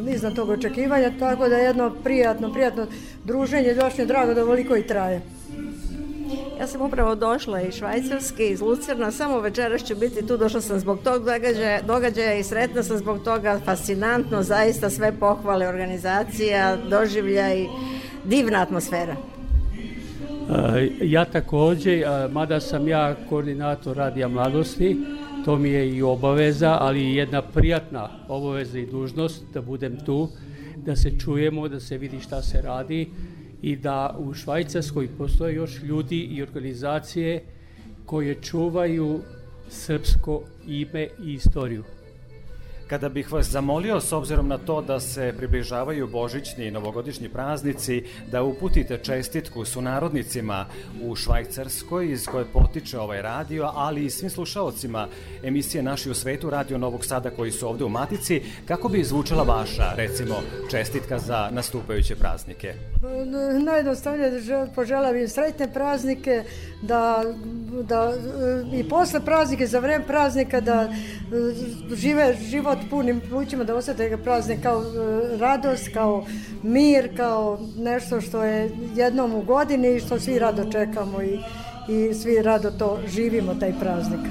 izvan 0.09 0.35
tog 0.35 0.49
očekivanja, 0.49 1.11
tako 1.19 1.49
da 1.49 1.55
je 1.55 1.65
jedno 1.65 1.91
prijatno, 2.03 2.53
prijatno 2.53 2.87
druženje, 3.23 3.69
još 3.69 3.99
je 3.99 4.05
drago 4.05 4.33
da 4.33 4.43
ovoliko 4.43 4.77
i 4.77 4.87
traje. 4.87 5.21
Sam 6.67 6.81
upravo 6.81 7.15
došla 7.15 7.61
iz 7.61 7.75
Švajcarske, 7.75 8.47
iz 8.47 8.61
Lucerna, 8.61 9.11
samo 9.11 9.39
večeras 9.39 9.83
ću 9.83 9.95
biti 9.95 10.27
tu, 10.27 10.37
došla 10.37 10.61
sam 10.61 10.79
zbog 10.79 10.99
tog 11.03 11.25
događaja, 11.25 11.81
događaja 11.81 12.33
i 12.33 12.43
sretna 12.43 12.83
sam 12.83 12.97
zbog 12.97 13.23
toga, 13.23 13.59
fascinantno, 13.65 14.43
zaista 14.43 14.89
sve 14.89 15.11
pohvale 15.19 15.67
organizacija, 15.67 16.77
doživlja 16.89 17.53
i 17.53 17.67
divna 18.23 18.61
atmosfera. 18.61 19.15
Ja 21.01 21.25
takođe, 21.25 22.03
mada 22.31 22.59
sam 22.59 22.87
ja 22.87 23.15
koordinator 23.29 23.97
Radija 23.97 24.27
Mladosti, 24.27 24.97
to 25.45 25.55
mi 25.55 25.69
je 25.69 25.95
i 25.95 26.01
obaveza, 26.01 26.77
ali 26.81 27.01
i 27.01 27.15
jedna 27.15 27.41
prijatna 27.41 28.09
obaveza 28.27 28.79
i 28.79 28.85
dužnost 28.85 29.43
da 29.53 29.61
budem 29.61 29.97
tu, 30.05 30.29
da 30.75 30.95
se 30.95 31.11
čujemo, 31.19 31.67
da 31.67 31.79
se 31.79 31.97
vidi 31.97 32.19
šta 32.19 32.41
se 32.41 32.61
radi, 32.61 33.09
i 33.61 33.75
da 33.75 34.15
u 34.19 34.33
Švajcarskoj 34.33 35.07
postoje 35.17 35.55
još 35.55 35.83
ljudi 35.83 36.19
i 36.19 36.41
organizacije 36.41 37.43
koje 38.05 38.41
čuvaju 38.41 39.19
srpsko 39.69 40.41
ime 40.67 41.07
i 41.23 41.33
istoriju. 41.33 41.83
Kada 42.87 43.09
bih 43.09 43.31
vas 43.31 43.49
zamolio, 43.49 44.01
s 44.01 44.11
obzirom 44.13 44.47
na 44.47 44.57
to 44.57 44.81
da 44.81 44.99
se 44.99 45.33
približavaju 45.37 46.07
božićni 46.07 46.67
i 46.67 46.71
novogodišnji 46.71 47.29
praznici, 47.29 48.03
da 48.31 48.43
uputite 48.43 48.97
čestitku 48.97 49.65
sunarodnicima 49.65 50.65
u 51.03 51.15
Švajcarskoj 51.15 52.11
iz 52.11 52.25
koje 52.25 52.45
potiče 52.45 52.99
ovaj 52.99 53.21
radio, 53.21 53.71
ali 53.75 54.05
i 54.05 54.09
svim 54.09 54.29
slušalcima 54.29 55.07
emisije 55.43 55.83
Naši 55.83 56.09
u 56.09 56.13
svetu, 56.13 56.49
Radio 56.49 56.77
Novog 56.77 57.05
Sada 57.05 57.29
koji 57.29 57.51
su 57.51 57.67
ovde 57.67 57.83
u 57.83 57.89
Matici, 57.89 58.41
kako 58.67 58.89
bi 58.89 59.03
zvučala 59.03 59.43
vaša, 59.43 59.93
recimo, 59.95 60.35
čestitka 60.71 61.19
za 61.19 61.49
nastupajuće 61.51 62.15
praznike? 62.15 62.73
Najjednostavnije 63.65 64.31
da 64.31 64.67
poželim 64.75 65.17
im 65.17 65.27
sretne 65.27 65.73
praznike, 65.73 66.43
da, 66.81 67.23
da 67.83 68.13
i 68.73 68.89
posle 68.89 69.25
praznike, 69.25 69.67
za 69.67 69.79
vreme 69.79 70.05
praznika, 70.07 70.61
da 70.61 70.89
žive 71.95 72.37
život 72.49 72.76
punim 72.89 73.21
plućima, 73.29 73.63
da 73.63 73.75
osete 73.75 74.09
ga 74.09 74.17
praznik 74.17 74.63
kao 74.63 74.81
e, 74.81 75.37
radost, 75.37 75.89
kao 75.93 76.25
mir, 76.63 77.17
kao 77.17 77.59
nešto 77.77 78.21
što 78.21 78.43
je 78.43 78.71
jednom 78.95 79.35
u 79.35 79.41
godini 79.41 79.95
i 79.95 79.99
što 79.99 80.19
svi 80.19 80.39
rado 80.39 80.71
čekamo 80.71 81.21
i, 81.21 81.39
i 81.89 82.13
svi 82.13 82.41
rado 82.41 82.71
to 82.71 82.99
živimo, 83.07 83.55
taj 83.55 83.73
praznik. 83.79 84.21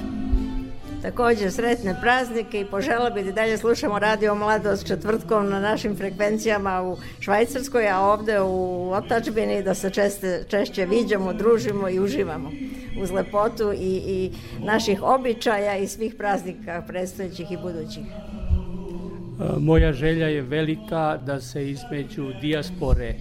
Takođe 1.03 1.51
sretne 1.51 1.97
praznike 2.01 2.61
i 2.61 2.65
požela 2.65 3.11
bi 3.11 3.23
da 3.23 3.33
dalje 3.33 3.59
slušamo 3.59 3.99
Radio 3.99 4.35
Mladost 4.35 4.87
četvrtkom 4.87 5.49
na 5.49 5.61
našim 5.61 5.97
frekvencijama 5.97 6.83
u 6.83 6.97
Švajcarskoj, 7.21 7.89
a 7.89 8.01
ovde 8.01 8.41
u 8.41 8.91
Otačbini 8.93 9.63
da 9.63 9.75
se 9.75 9.91
česte, 9.91 10.45
češće 10.49 10.87
viđamo, 10.87 11.33
družimo 11.33 11.89
i 11.89 12.01
uživamo 12.01 12.51
uz 13.03 13.11
lepotu 13.11 13.73
i, 13.73 14.03
i 14.07 14.33
naših 14.65 15.03
običaja 15.03 15.77
i 15.77 15.87
svih 15.87 16.15
praznika 16.15 16.83
predstojećih 16.89 17.53
i 17.53 17.57
budućih. 17.57 18.05
Moja 19.59 19.93
želja 19.93 20.29
je 20.29 20.43
velika 20.43 21.19
da 21.27 21.41
se 21.41 21.71
između 21.71 22.33
dijaspore 22.41 23.15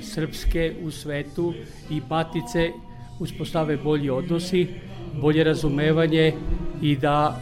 srpske 0.00 0.74
u 0.82 0.90
svetu 0.90 1.54
i 1.90 2.00
matice 2.10 2.70
uspostave 3.18 3.76
bolji 3.76 4.10
odnosi, 4.10 4.66
bolje 5.20 5.44
razumevanje 5.44 6.32
i 6.82 6.96
da 6.96 7.40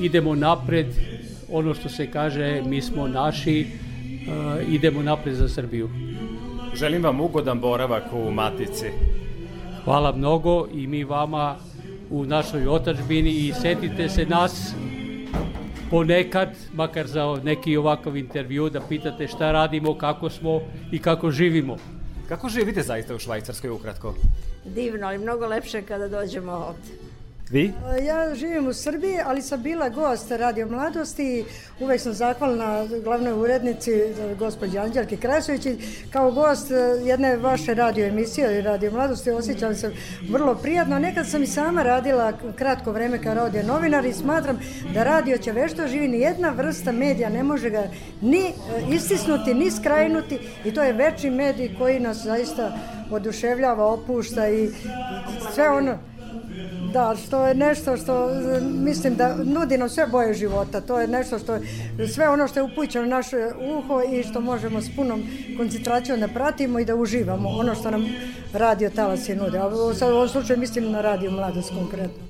idemo 0.00 0.34
napred, 0.34 0.86
ono 1.52 1.74
što 1.74 1.88
se 1.88 2.10
kaže, 2.10 2.62
mi 2.66 2.82
smo 2.82 3.08
naši, 3.08 3.66
idemo 4.68 5.02
napred 5.02 5.34
za 5.34 5.48
Srbiju. 5.48 5.90
Želim 6.74 7.02
vam 7.02 7.20
ugodan 7.20 7.60
boravak 7.60 8.04
u 8.12 8.30
Matici. 8.30 8.86
Hvala 9.84 10.16
mnogo 10.16 10.66
i 10.74 10.86
mi 10.86 11.04
vama 11.04 11.56
u 12.10 12.24
našoj 12.24 12.68
otačbini 12.68 13.30
i 13.30 13.52
setite 13.52 14.08
se 14.08 14.26
nas 14.26 14.74
ponekad, 15.90 16.48
makar 16.72 17.06
za 17.06 17.40
neki 17.44 17.76
ovakav 17.76 18.16
intervju, 18.16 18.70
da 18.70 18.80
pitate 18.80 19.28
šta 19.28 19.52
radimo, 19.52 19.98
kako 19.98 20.30
smo 20.30 20.60
i 20.92 20.98
kako 20.98 21.30
živimo. 21.30 21.76
Kako 22.28 22.48
živite 22.48 22.82
zaista 22.82 23.14
u 23.14 23.18
Švajcarskoj 23.18 23.70
ukratko? 23.70 24.14
Divno, 24.64 25.06
ali 25.06 25.18
mnogo 25.18 25.46
lepše 25.46 25.82
kada 25.82 26.08
dođemo 26.08 26.52
ovde. 26.52 27.07
Vi? 27.50 27.72
Ja 28.06 28.34
živim 28.34 28.66
u 28.66 28.72
Srbiji, 28.72 29.16
ali 29.26 29.42
sam 29.42 29.62
bila 29.62 29.88
gost 29.88 30.30
Radio 30.30 30.68
Mladosti 30.68 31.44
uvek 31.80 32.00
sam 32.00 32.12
zahvalna 32.12 32.86
glavnoj 33.04 33.32
urednici 33.32 33.92
gospođi 34.38 34.78
Anđelki 34.78 35.16
Krasović 35.16 35.66
i 35.66 35.76
kao 36.12 36.30
gost 36.30 36.70
jedne 37.04 37.36
vaše 37.36 37.74
radio 37.74 38.06
emisije 38.06 38.62
Radio 38.62 38.90
Mladosti 38.90 39.30
osjećam 39.30 39.74
se 39.74 39.92
vrlo 40.30 40.54
prijatno. 40.54 40.98
Nekad 40.98 41.28
sam 41.28 41.42
i 41.42 41.46
sama 41.46 41.82
radila 41.82 42.32
kratko 42.56 42.92
vreme 42.92 43.22
kao 43.22 43.34
radio 43.34 43.62
novinar 43.62 44.06
i 44.06 44.12
smatram 44.12 44.58
da 44.94 45.04
radio 45.04 45.38
će 45.38 45.52
vešto 45.52 45.86
živi, 45.86 46.08
ni 46.08 46.18
jedna 46.18 46.50
vrsta 46.50 46.92
medija 46.92 47.28
ne 47.28 47.42
može 47.42 47.70
ga 47.70 47.82
ni 48.20 48.52
istisnuti, 48.90 49.54
ni 49.54 49.70
skrajnuti 49.70 50.38
i 50.64 50.74
to 50.74 50.82
je 50.82 50.92
večni 50.92 51.30
medij 51.30 51.74
koji 51.78 52.00
nas 52.00 52.16
zaista 52.16 52.72
oduševljava, 53.10 53.86
opušta 53.86 54.48
i 54.48 54.70
sve 55.54 55.70
ono 55.70 55.98
Da, 56.92 57.16
što 57.26 57.46
je 57.46 57.54
nešto 57.54 57.96
što 57.96 58.28
mislim 58.62 59.14
da 59.16 59.36
nudi 59.44 59.78
nam 59.78 59.88
sve 59.88 60.06
boje 60.06 60.34
života. 60.34 60.80
To 60.80 61.00
je 61.00 61.08
nešto 61.08 61.38
što 61.38 61.58
sve 62.14 62.28
ono 62.28 62.48
što 62.48 62.58
je 62.58 62.62
upućeno 62.62 63.06
na 63.06 63.16
naše 63.16 63.36
uho 63.76 64.02
i 64.12 64.22
što 64.22 64.40
možemo 64.40 64.80
s 64.80 64.96
punom 64.96 65.22
koncentracijom 65.56 66.20
da 66.20 66.28
pratimo 66.28 66.78
i 66.78 66.84
da 66.84 66.94
uživamo 66.94 67.48
ono 67.48 67.74
što 67.74 67.90
nam 67.90 68.06
radio 68.52 68.90
talasi 68.90 69.34
nude. 69.34 69.58
A 69.58 69.68
u 69.68 70.14
ovom 70.14 70.28
slučaju 70.28 70.58
mislim 70.58 70.90
na 70.90 71.00
radio 71.00 71.30
mladost 71.30 71.70
konkretno. 71.70 72.28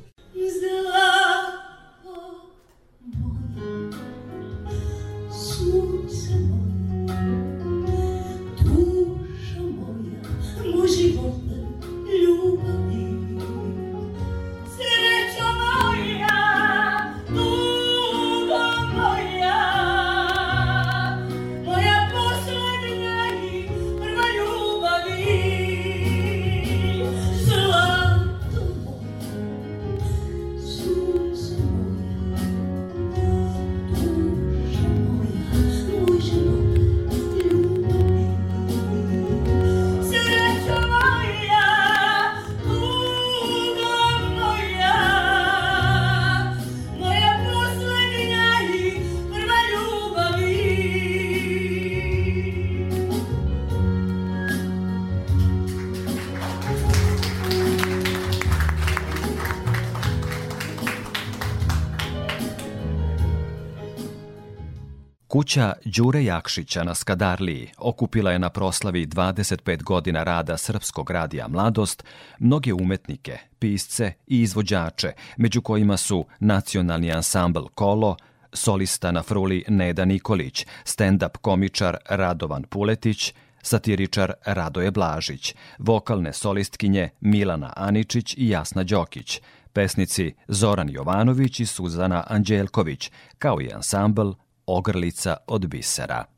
Kuća 65.38 65.72
Đure 65.84 66.24
Jakšića 66.24 66.84
na 66.84 66.94
Skadarliji 66.94 67.70
okupila 67.78 68.32
je 68.32 68.38
na 68.38 68.48
proslavi 68.50 69.06
25 69.06 69.82
godina 69.82 70.24
rada 70.24 70.56
Srpskog 70.56 71.10
radija 71.10 71.48
Mladost 71.48 72.04
mnoge 72.38 72.72
umetnike, 72.72 73.38
pisce 73.58 74.12
i 74.26 74.40
izvođače, 74.42 75.12
među 75.36 75.62
kojima 75.62 75.96
su 75.96 76.26
nacionalni 76.40 77.12
ansambl 77.12 77.60
Kolo, 77.74 78.16
solista 78.52 79.12
na 79.12 79.22
fruli 79.22 79.64
Neda 79.68 80.04
Nikolić, 80.04 80.66
stand-up 80.84 81.36
komičar 81.40 81.96
Radovan 82.08 82.62
Puletić, 82.62 83.34
satiričar 83.62 84.32
Radoje 84.44 84.90
Blažić, 84.90 85.54
vokalne 85.78 86.32
solistkinje 86.32 87.08
Milana 87.20 87.72
Aničić 87.76 88.34
i 88.38 88.48
Jasna 88.48 88.84
Đokić, 88.84 89.40
pesnici 89.72 90.34
Zoran 90.48 90.90
Jovanović 90.90 91.60
i 91.60 91.66
Suzana 91.66 92.24
Anđelković, 92.26 93.10
kao 93.38 93.60
i 93.60 93.72
ansambl 93.72 94.30
ogrlica 94.68 95.36
od 95.46 95.66
bisera. 95.66 96.37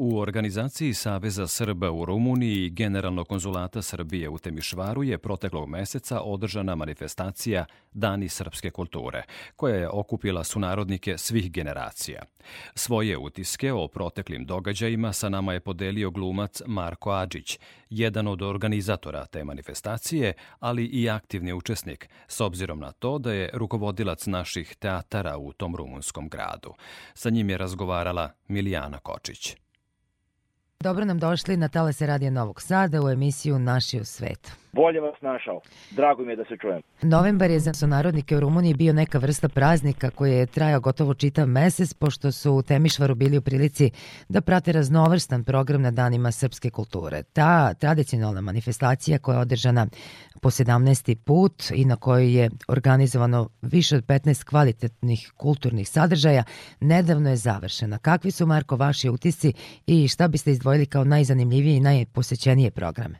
U 0.00 0.18
organizaciji 0.18 0.94
Saveza 0.94 1.46
Srba 1.46 1.90
u 1.90 2.04
Rumuniji 2.04 2.64
i 2.64 2.70
Generalnog 2.70 3.28
konzulata 3.28 3.82
Srbije 3.82 4.28
u 4.28 4.38
Temišvaru 4.38 5.02
je 5.02 5.18
proteklog 5.18 5.68
meseca 5.68 6.20
održana 6.20 6.74
manifestacija 6.74 7.66
Dani 7.92 8.28
srpske 8.28 8.70
kulture, 8.70 9.22
koja 9.56 9.74
je 9.74 9.88
okupila 9.88 10.44
sunarodnike 10.44 11.18
svih 11.18 11.52
generacija. 11.52 12.22
Svoje 12.74 13.18
utiske 13.18 13.72
o 13.72 13.88
proteklim 13.88 14.44
događajima 14.46 15.12
sa 15.12 15.28
nama 15.28 15.52
je 15.52 15.60
podelio 15.60 16.10
glumac 16.10 16.62
Marko 16.66 17.10
Adžić, 17.10 17.58
jedan 17.90 18.26
od 18.26 18.42
organizatora 18.42 19.26
te 19.26 19.44
manifestacije, 19.44 20.32
ali 20.60 20.84
i 20.84 21.10
aktivni 21.10 21.52
učesnik, 21.52 22.08
s 22.28 22.40
obzirom 22.40 22.80
na 22.80 22.92
to 22.92 23.18
da 23.18 23.32
je 23.32 23.50
rukovodilac 23.54 24.26
naših 24.26 24.76
teatara 24.76 25.38
u 25.38 25.52
tom 25.52 25.76
rumunskom 25.76 26.28
gradu. 26.28 26.74
Sa 27.14 27.30
njim 27.30 27.50
je 27.50 27.58
razgovarala 27.58 28.30
Milijana 28.48 28.98
Kočić. 28.98 29.56
Dobro 30.82 31.04
nam 31.04 31.18
došli 31.18 31.56
na 31.56 31.68
Talese 31.68 32.06
Radija 32.06 32.30
Novog 32.30 32.62
Sada 32.62 33.02
u 33.02 33.08
emisiju 33.10 33.58
Naši 33.58 34.00
u 34.00 34.04
svetu. 34.04 34.50
Bolje 34.72 35.00
vas 35.00 35.20
našao. 35.22 35.60
Drago 35.90 36.24
mi 36.24 36.32
je 36.32 36.36
da 36.36 36.44
se 36.44 36.56
čujem. 36.60 36.82
Novembar 37.02 37.50
je 37.50 37.60
za 37.60 37.72
sunarodnike 37.72 38.36
u 38.36 38.40
Rumuniji 38.40 38.74
bio 38.74 38.92
neka 38.92 39.18
vrsta 39.18 39.48
praznika 39.48 40.10
koji 40.10 40.32
je 40.32 40.46
trajao 40.46 40.80
gotovo 40.80 41.14
čitav 41.14 41.46
mesec, 41.46 41.94
pošto 41.94 42.32
su 42.32 42.52
u 42.52 42.62
Temišvaru 42.62 43.14
bili 43.14 43.38
u 43.38 43.42
prilici 43.42 43.90
da 44.28 44.40
prate 44.40 44.72
raznovrstan 44.72 45.44
program 45.44 45.82
na 45.82 45.90
danima 45.90 46.32
srpske 46.32 46.70
kulture. 46.70 47.22
Ta 47.22 47.74
tradicionalna 47.74 48.40
manifestacija 48.40 49.18
koja 49.18 49.36
je 49.36 49.42
održana 49.42 49.86
po 50.42 50.50
17. 50.50 51.14
put 51.14 51.70
i 51.74 51.84
na 51.84 51.96
kojoj 51.96 52.34
je 52.34 52.50
organizovano 52.68 53.48
više 53.62 53.96
od 53.96 54.04
15 54.04 54.44
kvalitetnih 54.44 55.32
kulturnih 55.36 55.88
sadržaja, 55.88 56.44
nedavno 56.80 57.30
je 57.30 57.36
završena. 57.36 57.98
Kakvi 57.98 58.30
su, 58.30 58.46
Marko, 58.46 58.76
vaši 58.76 59.08
utisci 59.08 59.52
i 59.86 60.08
šta 60.08 60.28
biste 60.28 60.50
izdvojili 60.50 60.86
kao 60.86 61.04
najzanimljivije 61.04 61.76
i 61.76 61.80
najposećenije 61.80 62.70
programe? 62.70 63.18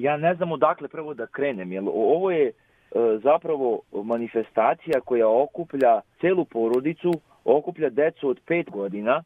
Ja 0.00 0.16
ne 0.16 0.34
znam 0.34 0.52
odakle 0.52 0.88
prvo 0.88 1.14
da 1.14 1.26
krenem, 1.26 1.72
jer 1.72 1.84
ovo 1.86 2.30
je 2.30 2.48
e, 2.48 2.52
zapravo 3.22 3.80
manifestacija 3.92 5.00
koja 5.00 5.28
okuplja 5.28 6.00
celu 6.20 6.44
porodicu, 6.44 7.12
okuplja 7.56 7.90
decu 7.90 8.28
od 8.28 8.40
pet 8.46 8.70
godina. 8.70 9.22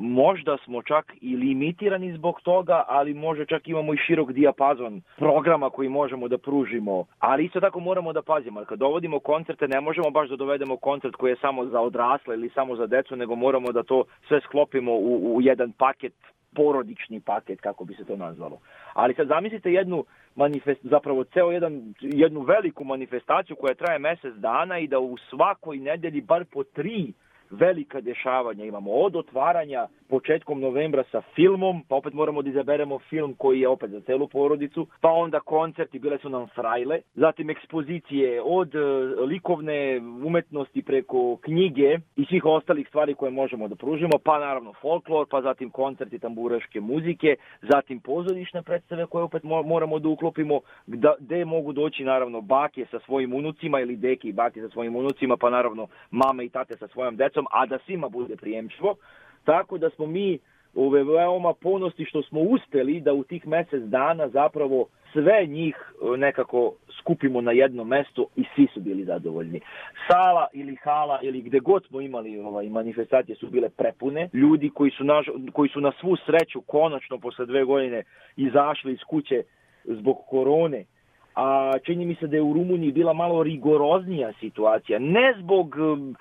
Možda 0.00 0.56
smo 0.64 0.82
čak 0.82 1.12
i 1.20 1.36
limitirani 1.36 2.12
zbog 2.12 2.40
toga, 2.40 2.84
ali 2.88 3.14
možda 3.14 3.44
čak 3.44 3.68
imamo 3.68 3.94
i 3.94 3.96
širok 3.96 4.32
dijapazon 4.32 5.02
programa 5.16 5.70
koji 5.70 5.88
možemo 5.88 6.28
da 6.28 6.38
pružimo. 6.38 7.04
Ali 7.18 7.44
isto 7.44 7.60
tako 7.60 7.80
moramo 7.80 8.12
da 8.12 8.22
pazimo. 8.22 8.64
Kad 8.64 8.78
dovodimo 8.78 9.20
koncerte, 9.20 9.68
ne 9.68 9.80
možemo 9.80 10.10
baš 10.10 10.28
da 10.28 10.36
dovedemo 10.36 10.76
koncert 10.76 11.14
koji 11.14 11.30
je 11.30 11.36
samo 11.40 11.66
za 11.66 11.80
odrasle 11.80 12.34
ili 12.34 12.50
samo 12.54 12.76
za 12.76 12.86
decu, 12.86 13.16
nego 13.16 13.34
moramo 13.34 13.72
da 13.72 13.82
to 13.82 14.04
sve 14.28 14.40
sklopimo 14.40 14.92
u, 14.92 15.36
u 15.36 15.42
jedan 15.42 15.72
paket 15.72 16.14
porodični 16.56 17.20
paket, 17.20 17.60
kako 17.60 17.84
bi 17.84 17.94
se 17.94 18.04
to 18.04 18.16
nazvalo. 18.16 18.58
Ali 18.94 19.14
sad 19.14 19.26
zamislite 19.28 19.72
jednu 19.72 20.04
manifest, 20.34 20.80
zapravo 20.82 21.24
ceo 21.24 21.50
jedan, 21.50 21.94
jednu 22.00 22.40
veliku 22.40 22.84
manifestaciju 22.84 23.56
koja 23.56 23.74
traje 23.74 23.98
mesec 23.98 24.34
dana 24.34 24.78
i 24.78 24.88
da 24.88 24.98
u 24.98 25.16
svakoj 25.30 25.76
nedelji 25.76 26.20
bar 26.20 26.44
po 26.44 26.64
tri 26.64 27.12
velika 27.50 28.00
dešavanja 28.00 28.64
imamo. 28.64 28.90
Od 28.92 29.16
otvaranja 29.16 29.86
početkom 30.08 30.60
novembra 30.60 31.04
sa 31.12 31.22
filmom, 31.34 31.82
pa 31.88 31.94
opet 31.94 32.14
moramo 32.14 32.42
da 32.42 32.50
izaberemo 32.50 32.98
film 32.98 33.34
koji 33.38 33.60
je 33.60 33.68
opet 33.68 33.90
za 33.90 34.00
celu 34.00 34.28
porodicu, 34.28 34.86
pa 35.00 35.10
onda 35.10 35.40
koncerti, 35.40 35.98
bile 35.98 36.18
su 36.18 36.28
nam 36.28 36.46
frajle, 36.54 37.00
zatim 37.14 37.50
ekspozicije 37.50 38.42
od 38.42 38.74
e, 38.74 38.78
likovne 39.24 40.00
umetnosti 40.26 40.82
preko 40.82 41.36
knjige 41.36 41.98
i 42.16 42.24
svih 42.24 42.44
ostalih 42.44 42.88
stvari 42.88 43.14
koje 43.14 43.30
možemo 43.30 43.68
da 43.68 43.74
pružimo, 43.74 44.18
pa 44.24 44.38
naravno 44.38 44.72
folklor, 44.72 45.26
pa 45.30 45.42
zatim 45.42 45.70
koncerti 45.70 46.18
tamburaške 46.18 46.80
muzike, 46.80 47.36
zatim 47.62 48.00
pozorišne 48.00 48.62
predstave 48.62 49.06
koje 49.06 49.24
opet 49.24 49.42
moramo 49.42 49.98
da 49.98 50.08
uklopimo, 50.08 50.60
da, 50.86 51.14
gde 51.18 51.44
mogu 51.44 51.72
doći 51.72 52.04
naravno 52.04 52.40
bake 52.40 52.86
sa 52.90 52.98
svojim 52.98 53.34
unucima 53.34 53.80
ili 53.80 53.96
deke 53.96 54.28
i 54.28 54.32
bake 54.32 54.60
sa 54.60 54.68
svojim 54.68 54.96
unucima, 54.96 55.36
pa 55.36 55.50
naravno 55.50 55.86
mame 56.10 56.44
i 56.44 56.48
tate 56.48 56.76
sa 56.76 56.88
svojom 56.88 57.16
decom, 57.16 57.35
a 57.50 57.66
da 57.66 57.78
svima 57.78 58.08
bude 58.08 58.36
prijemčivo. 58.36 58.94
Tako 59.44 59.78
da 59.78 59.90
smo 59.90 60.06
mi 60.06 60.38
ove 60.74 61.04
veoma 61.04 61.54
ponosti 61.54 62.04
što 62.04 62.22
smo 62.22 62.40
uspeli 62.40 63.00
da 63.00 63.12
u 63.12 63.24
tih 63.24 63.46
mesec 63.46 63.82
dana 63.82 64.28
zapravo 64.28 64.86
sve 65.12 65.46
njih 65.46 65.76
e, 65.76 66.16
nekako 66.16 66.72
skupimo 67.00 67.40
na 67.40 67.52
jedno 67.52 67.84
mesto 67.84 68.26
i 68.36 68.44
svi 68.54 68.66
su 68.74 68.80
bili 68.80 69.04
zadovoljni. 69.04 69.60
Sala 70.10 70.46
ili 70.52 70.76
hala 70.76 71.18
ili 71.22 71.42
gde 71.42 71.60
god 71.60 71.86
smo 71.86 72.00
imali 72.00 72.38
ovaj, 72.38 72.68
manifestacije 72.68 73.36
su 73.36 73.50
bile 73.50 73.68
prepune. 73.68 74.28
Ljudi 74.32 74.70
koji 74.74 74.90
su, 74.90 75.04
na, 75.04 75.22
koji 75.52 75.68
su 75.68 75.80
na 75.80 75.92
svu 76.00 76.16
sreću 76.16 76.60
konačno 76.60 77.18
posle 77.18 77.46
dve 77.46 77.64
godine 77.64 78.02
izašli 78.36 78.92
iz 78.92 79.00
kuće 79.08 79.42
zbog 79.84 80.16
korone 80.30 80.84
a 81.36 81.78
čini 81.84 82.06
mi 82.06 82.14
se 82.14 82.26
da 82.26 82.36
je 82.36 82.42
u 82.42 82.52
Rumuniji 82.52 82.92
bila 82.92 83.12
malo 83.12 83.42
rigoroznija 83.42 84.32
situacija. 84.40 84.98
Ne 84.98 85.34
zbog 85.38 85.76
um, 85.76 86.16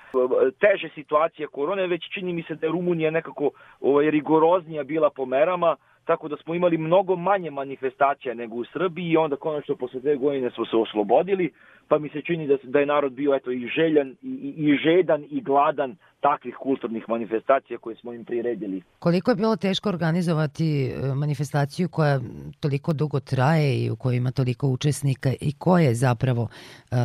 teže 0.59 0.89
situacije 0.95 1.47
korone, 1.47 1.87
već 1.87 2.03
čini 2.13 2.33
mi 2.33 2.43
se 2.43 2.55
da 2.55 2.67
je 2.67 2.71
Rumunija 2.71 3.11
nekako 3.11 3.49
ovaj, 3.81 4.11
rigoroznija 4.11 4.83
bila 4.83 5.09
po 5.09 5.25
merama, 5.25 5.75
tako 6.05 6.27
da 6.27 6.37
smo 6.37 6.55
imali 6.55 6.77
mnogo 6.77 7.15
manje 7.15 7.51
manifestacija 7.51 8.33
nego 8.33 8.55
u 8.55 8.65
Srbiji 8.65 9.09
i 9.09 9.17
onda 9.17 9.35
konačno 9.35 9.75
posle 9.75 9.99
dve 9.99 10.15
godine 10.15 10.51
smo 10.51 10.65
se 10.65 10.75
oslobodili, 10.75 11.51
pa 11.87 11.99
mi 11.99 12.09
se 12.09 12.21
čini 12.21 12.47
da, 12.47 12.57
da 12.63 12.79
je 12.79 12.85
narod 12.85 13.13
bio 13.13 13.35
eto, 13.35 13.51
i 13.51 13.67
željan, 13.67 14.15
i, 14.21 14.53
i 14.57 14.77
žedan, 14.77 15.25
i 15.29 15.41
gladan 15.41 15.95
takvih 16.19 16.55
kulturnih 16.55 17.09
manifestacija 17.09 17.77
koje 17.77 17.95
smo 17.95 18.13
im 18.13 18.25
priredili. 18.25 18.81
Koliko 18.99 19.31
je 19.31 19.35
bilo 19.35 19.55
teško 19.55 19.89
organizovati 19.89 20.85
e, 20.85 21.15
manifestaciju 21.15 21.89
koja 21.89 22.19
toliko 22.59 22.93
dugo 22.93 23.19
traje 23.19 23.85
i 23.85 23.91
u 23.91 23.95
kojoj 23.95 24.17
ima 24.17 24.31
toliko 24.31 24.67
učesnika 24.67 25.29
i 25.41 25.53
ko 25.57 25.77
je 25.77 25.93
zapravo 25.93 26.41
uh, 26.41 26.49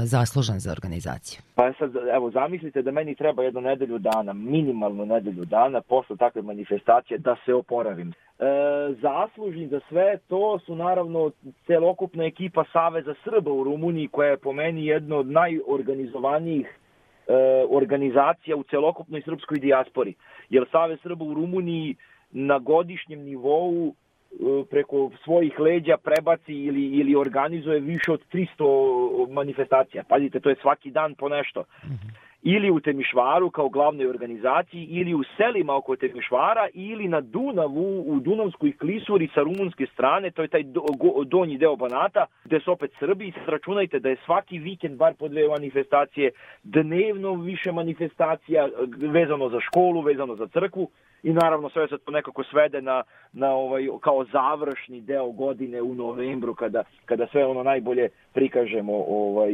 zaslužan 0.05 0.59
za 0.61 0.73
organizaciju? 0.73 1.41
Pa 1.55 1.73
sad, 1.79 1.97
evo, 2.17 2.31
zamislite 2.31 2.83
da 2.83 2.91
meni 2.91 3.15
treba 3.15 3.43
jednu 3.43 3.61
nedelju 3.61 3.99
dana, 3.99 4.33
minimalno 4.33 5.05
nedelju 5.05 5.45
dana 5.45 5.81
posle 5.81 6.17
takve 6.17 6.43
manifestacije 6.43 7.19
da 7.19 7.37
se 7.45 7.55
oporavim. 7.55 8.13
E, 8.41 8.95
zaslužni 9.03 9.69
za 9.69 9.81
sve 9.89 10.19
to 10.29 10.59
su 10.59 10.75
naravno 10.75 11.31
celokupna 11.67 12.25
ekipa 12.25 12.65
Saveza 12.73 13.15
Srba 13.25 13.53
u 13.53 13.65
Rumuniji 13.65 14.09
koja 14.09 14.31
je 14.31 14.37
po 14.37 14.53
meni 14.53 14.87
jedno 14.87 15.19
od 15.19 15.27
najorganizovanijih 15.27 16.67
e, 16.67 17.33
organizacija 17.71 18.57
u 18.57 18.63
celokupnoj 18.63 19.23
srpskoj 19.23 19.59
dijaspori. 19.59 20.15
Jer 20.51 20.65
Savez 20.71 20.99
Srba 21.03 21.25
u 21.25 21.35
Rumuniji 21.35 21.97
na 22.31 22.59
godišnjem 22.59 23.21
nivou 23.21 23.89
e, 23.89 24.35
preko 24.71 25.11
svojih 25.25 25.59
leđa 25.59 25.97
prebaci 25.97 26.55
ili, 26.55 26.87
ili 26.87 27.17
organizuje 27.17 27.81
više 27.81 28.13
od 28.13 28.21
300 28.33 29.33
manifestacija. 29.33 30.03
Pazite, 30.09 30.41
to 30.41 30.49
je 30.49 30.57
svaki 30.63 30.91
dan 30.91 31.15
po 31.15 31.29
nešto. 31.29 31.61
Mm 31.61 31.89
-hmm 31.89 32.30
ili 32.43 32.71
u 32.71 32.81
Temišvaru 32.81 33.51
kao 33.51 33.69
glavnoj 33.69 34.07
organizaciji 34.07 34.85
ili 34.85 35.15
u 35.15 35.23
selima 35.37 35.77
oko 35.77 35.97
Temišvara 35.97 36.69
ili 36.75 37.09
na 37.09 37.21
Dunavu 37.21 38.05
u 38.07 38.21
Dunavskoj 38.21 38.73
klisuri 38.77 39.29
sa 39.35 39.41
rumunske 39.41 39.87
strane, 39.87 40.31
to 40.31 40.43
je 40.43 40.49
taj 40.49 40.63
do, 40.63 40.81
go, 40.81 41.25
donji 41.25 41.59
deo 41.59 41.77
Banata, 41.77 42.27
gde 42.45 42.61
su 42.61 42.73
opet 42.73 42.91
Srbi. 42.99 43.33
Računajte 43.47 43.99
da 43.99 44.09
je 44.09 44.17
svaki 44.25 44.59
vikend 44.59 44.97
bar 44.97 45.15
po 45.19 45.29
dve 45.29 45.49
manifestacije, 45.49 46.31
dnevno 46.63 47.35
više 47.35 47.73
manifestacija 47.73 48.69
vezano 48.97 49.49
za 49.49 49.61
školu, 49.61 50.01
vezano 50.01 50.37
za 50.37 50.47
crkvu 50.47 50.89
i 51.23 51.33
naravno 51.33 51.71
sve 51.71 51.89
se 51.89 51.99
to 51.99 52.11
nekako 52.11 52.45
svede 52.45 52.83
na, 52.83 53.03
na 53.33 53.51
ovaj, 53.51 53.89
kao 54.01 54.25
završni 54.33 55.01
deo 55.01 55.31
godine 55.31 55.83
u 55.83 55.95
novembru 55.95 56.55
kada, 56.55 56.83
kada 57.05 57.27
sve 57.27 57.47
ono 57.47 57.63
najbolje 57.63 58.09
prikažemo 58.33 59.05
ovaj, 59.09 59.53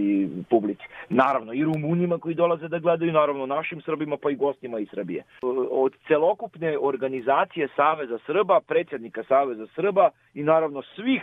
publici. 0.50 0.82
Naravno 1.08 1.52
i 1.52 1.64
Rumunima 1.64 2.18
koji 2.18 2.34
dolaze 2.34 2.68
da 2.68 2.75
gledaju, 2.78 3.12
naravno 3.12 3.46
našim 3.46 3.80
Srbima 3.80 4.16
pa 4.22 4.30
i 4.30 4.36
gostima 4.36 4.78
iz 4.78 4.88
Srbije. 4.90 5.24
Od 5.70 5.92
celokupne 6.08 6.78
organizacije 6.80 7.68
Saveza 7.76 8.18
Srba, 8.26 8.60
predsjednika 8.68 9.22
Saveza 9.28 9.66
Srba 9.74 10.10
i 10.34 10.42
naravno 10.42 10.82
svih 10.82 11.22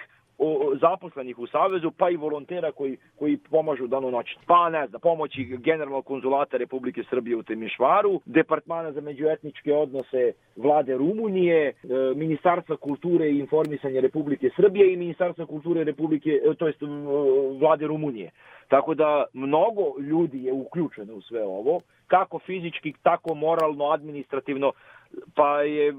zaposlenih 0.81 1.39
u 1.39 1.47
Savezu, 1.47 1.91
pa 1.91 2.09
i 2.09 2.15
volontera 2.15 2.71
koji, 2.71 2.97
koji 3.19 3.37
pomažu 3.37 3.87
dano 3.87 4.11
noć. 4.11 4.27
Pa 4.45 4.69
ne 4.69 4.87
znam, 4.87 5.01
pomoći 5.01 5.43
generalnog 5.43 6.05
konzulata 6.05 6.57
Republike 6.57 7.03
Srbije 7.09 7.35
u 7.35 7.43
Temišvaru, 7.43 8.21
Departmana 8.25 8.91
za 8.91 9.01
međuetničke 9.01 9.73
odnose 9.73 10.31
vlade 10.55 10.97
Rumunije, 10.97 11.67
e, 11.67 11.73
Ministarstva 12.15 12.77
kulture 12.77 13.29
i 13.29 13.39
informisanja 13.39 13.99
Republike 13.99 14.49
Srbije 14.55 14.93
i 14.93 14.97
Ministarstva 14.97 15.45
kulture 15.45 15.83
Republike, 15.83 16.29
e, 16.29 16.53
to 16.53 16.67
jest 16.67 16.79
vlade 17.59 17.87
Rumunije. 17.87 18.31
Tako 18.67 18.93
da 18.93 19.25
mnogo 19.33 19.99
ljudi 19.99 20.43
je 20.43 20.53
uključeno 20.53 21.13
u 21.13 21.21
sve 21.21 21.43
ovo, 21.43 21.81
kako 22.07 22.39
fizički, 22.39 22.93
tako 23.03 23.35
moralno, 23.35 23.85
administrativno, 23.85 24.71
pa 25.35 25.61
je, 25.61 25.93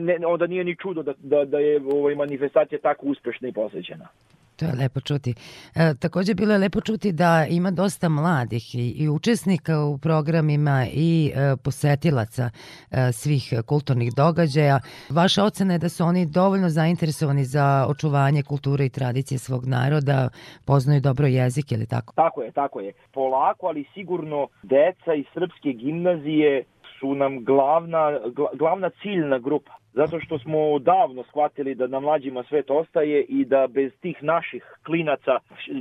ne, 0.00 0.26
onda 0.26 0.46
nije 0.46 0.64
ni 0.64 0.76
čudo 0.76 1.02
da, 1.02 1.12
da, 1.18 1.44
da 1.44 1.58
je 1.58 1.80
ovaj, 1.92 2.14
manifestacija 2.14 2.78
tako 2.78 3.06
uspešna 3.06 3.48
i 3.48 3.52
posvećena. 3.52 4.08
To 4.56 4.64
je 4.64 4.72
lepo 4.72 5.00
čuti. 5.00 5.34
E, 5.74 5.94
takođe 6.00 6.34
bilo 6.34 6.52
je 6.52 6.58
lepo 6.58 6.80
čuti 6.80 7.12
da 7.12 7.46
ima 7.50 7.70
dosta 7.70 8.08
mladih 8.08 8.74
i, 8.74 8.90
i 8.90 9.08
učesnika 9.08 9.84
u 9.84 9.98
programima 9.98 10.86
i 10.92 11.32
e, 11.34 11.56
posetilaca 11.64 12.50
e, 12.90 13.12
svih 13.12 13.54
kulturnih 13.66 14.12
događaja. 14.16 14.80
Vaša 15.10 15.44
ocena 15.44 15.72
je 15.74 15.78
da 15.78 15.88
su 15.88 16.04
oni 16.04 16.26
dovoljno 16.26 16.68
zainteresovani 16.68 17.44
za 17.44 17.86
očuvanje 17.88 18.42
kulture 18.42 18.86
i 18.86 18.90
tradicije 18.90 19.38
svog 19.38 19.66
naroda, 19.66 20.28
poznaju 20.66 21.00
dobro 21.00 21.26
jezik 21.26 21.72
ili 21.72 21.86
tako? 21.86 22.12
Tako 22.14 22.42
je, 22.42 22.52
tako 22.52 22.80
je. 22.80 22.92
Polako, 23.12 23.66
ali 23.66 23.84
sigurno 23.94 24.48
deca 24.62 25.14
iz 25.14 25.24
srpske 25.34 25.72
gimnazije 25.72 26.64
su 27.00 27.14
nam 27.14 27.44
glavna, 27.44 28.20
glavna 28.52 28.90
ciljna 28.90 29.38
grupa. 29.38 29.72
Zato 29.92 30.20
što 30.20 30.38
smo 30.38 30.78
davno 30.78 31.22
shvatili 31.22 31.74
da 31.74 31.86
na 31.86 32.00
mlađima 32.00 32.44
svet 32.48 32.70
ostaje 32.70 33.22
i 33.22 33.44
da 33.44 33.66
bez 33.66 33.92
tih 34.00 34.22
naših 34.22 34.64
klinaca 34.86 35.38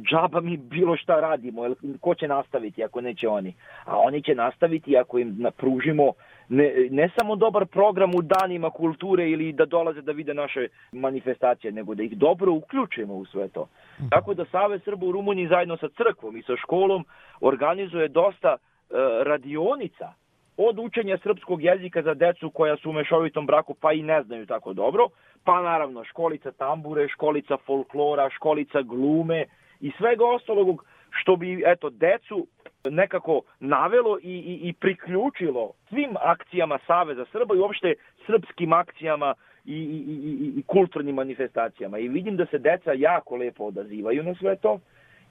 džaba 0.10 0.41
mi 0.41 0.58
bilo 0.58 0.97
šta 0.97 1.19
radimo. 1.19 1.65
Jer 1.65 1.75
ko 2.01 2.15
će 2.15 2.28
nastaviti 2.28 2.84
ako 2.84 3.01
neće 3.01 3.28
oni? 3.28 3.54
A 3.86 3.97
oni 3.97 4.23
će 4.23 4.36
nastaviti 4.36 4.97
ako 4.97 5.19
im 5.19 5.45
pružimo 5.58 6.12
ne, 6.49 6.88
ne 6.91 7.10
samo 7.19 7.36
dobar 7.36 7.65
program 7.65 8.15
u 8.15 8.21
danima 8.21 8.69
kulture 8.69 9.30
ili 9.30 9.54
da 9.54 9.65
dolaze 9.65 10.01
da 10.01 10.12
vide 10.12 10.34
naše 10.34 10.67
manifestacije, 10.91 11.71
nego 11.71 11.95
da 11.95 12.04
ih 12.04 12.17
dobro 12.17 12.51
uključimo 12.51 13.13
u 13.13 13.25
sve 13.25 13.47
to. 13.47 13.67
Tako 14.10 14.34
da 14.34 14.45
Savez 14.45 14.82
Srba 14.84 15.06
u 15.06 15.12
Rumuniji 15.12 15.47
zajedno 15.47 15.78
sa 15.78 15.88
crkvom 15.97 16.38
i 16.38 16.43
sa 16.43 16.56
školom 16.56 17.06
organizuje 17.41 18.08
dosta 18.08 18.56
uh, 18.56 18.97
radionica 19.23 20.13
od 20.58 20.80
učenja 20.80 21.18
srpskog 21.18 21.63
jezika 21.63 22.02
za 22.02 22.13
decu 22.13 22.50
koja 22.50 22.78
su 22.78 22.89
u 22.89 22.94
mešovitom 22.94 23.46
braku 23.46 23.74
pa 23.74 23.94
i 23.94 24.04
ne 24.04 24.24
znaju 24.24 24.46
tako 24.46 24.74
dobro, 24.74 25.08
pa 25.44 25.62
naravno 25.62 26.04
školica 26.04 26.52
tambure, 26.52 27.08
školica 27.08 27.58
folklora, 27.58 28.30
školica 28.30 28.82
glume 28.82 29.46
i 29.80 29.91
svega 29.98 30.26
ostalog 30.26 30.86
što 31.10 31.36
bi 31.36 31.63
eto 31.65 31.89
decu 31.89 32.48
nekako 32.89 33.41
navelo 33.60 34.18
i, 34.20 34.36
i, 34.38 34.70
i 34.70 34.74
priključilo 34.74 35.72
svim 35.89 36.15
akcijama 36.22 36.80
Saveza 36.88 37.26
Srba 37.32 37.56
i 37.56 37.60
uopšte 37.60 37.94
srpskim 38.26 38.74
akcijama 38.74 39.34
i, 39.65 39.74
i, 39.74 39.98
i, 40.08 40.60
i 40.60 40.63
kulturnim 40.68 41.15
manifestacijama. 41.15 41.98
I 42.00 42.08
vidim 42.08 42.38
da 42.38 42.46
se 42.46 42.58
deca 42.58 42.94
jako 42.94 43.36
lepo 43.36 43.63
odazivaju 43.63 44.24
na 44.24 44.36
sve 44.36 44.56
to 44.56 44.80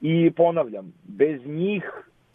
i 0.01 0.31
ponavljam, 0.31 0.93
bez 1.03 1.45
njih 1.45 1.91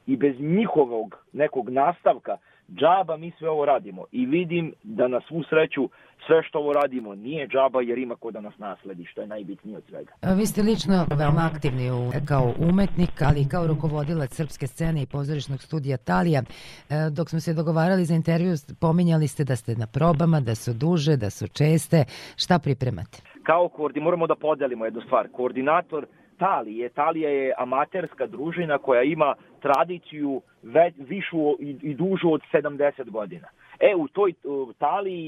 i 0.06 0.16
bez 0.16 0.40
njihovog 0.40 1.26
nekog 1.32 1.70
nastavka 1.70 2.36
džaba 2.78 3.16
mi 3.16 3.32
sve 3.38 3.48
ovo 3.48 3.64
radimo 3.64 4.04
i 4.12 4.26
vidim 4.26 4.74
da 4.82 5.08
na 5.08 5.20
svu 5.28 5.42
sreću 5.48 5.88
sve 6.26 6.42
što 6.42 6.58
ovo 6.58 6.72
radimo 6.72 7.14
nije 7.14 7.48
džaba 7.48 7.82
jer 7.82 7.98
ima 7.98 8.16
ko 8.16 8.30
da 8.30 8.40
nas 8.40 8.58
nasledi, 8.58 9.04
što 9.04 9.20
je 9.20 9.26
najbitnije 9.26 9.76
od 9.76 9.82
svega. 9.88 10.12
Vi 10.38 10.46
ste 10.46 10.62
lično 10.62 11.06
veoma 11.18 11.50
aktivni 11.52 11.90
u, 11.90 12.10
kao 12.28 12.52
umetnik, 12.58 13.22
ali 13.22 13.40
i 13.40 13.48
kao 13.48 13.66
rukovodilac 13.66 14.30
srpske 14.34 14.66
scene 14.66 15.02
i 15.02 15.06
pozorišnog 15.06 15.62
studija 15.62 15.96
Talija. 15.96 16.42
E, 16.42 17.10
dok 17.16 17.30
smo 17.30 17.40
se 17.40 17.54
dogovarali 17.54 18.04
za 18.04 18.14
intervju, 18.14 18.52
pominjali 18.80 19.28
ste 19.28 19.44
da 19.44 19.56
ste 19.56 19.74
na 19.74 19.86
probama, 19.86 20.40
da 20.40 20.54
su 20.54 20.72
duže, 20.74 21.16
da 21.16 21.30
su 21.30 21.48
česte. 21.48 22.04
Šta 22.36 22.58
pripremate? 22.58 23.18
Kao 23.42 23.68
koordi, 23.68 24.00
moramo 24.00 24.26
da 24.26 24.34
podelimo 24.34 24.84
jednu 24.84 25.00
stvar. 25.00 25.28
Koordinator 25.32 26.06
Talije. 26.40 26.88
Talija 26.88 27.30
je 27.30 27.54
amaterska 27.58 28.26
družina 28.26 28.78
koja 28.78 29.02
ima 29.02 29.34
tradiciju 29.60 30.40
ve, 30.62 30.92
višu 30.98 31.56
i, 31.60 31.76
i 31.82 31.94
dužu 31.94 32.32
od 32.32 32.42
70 32.52 33.10
godina. 33.10 33.48
E, 33.80 33.94
u 33.96 34.08
toj 34.08 34.34
u 34.44 34.72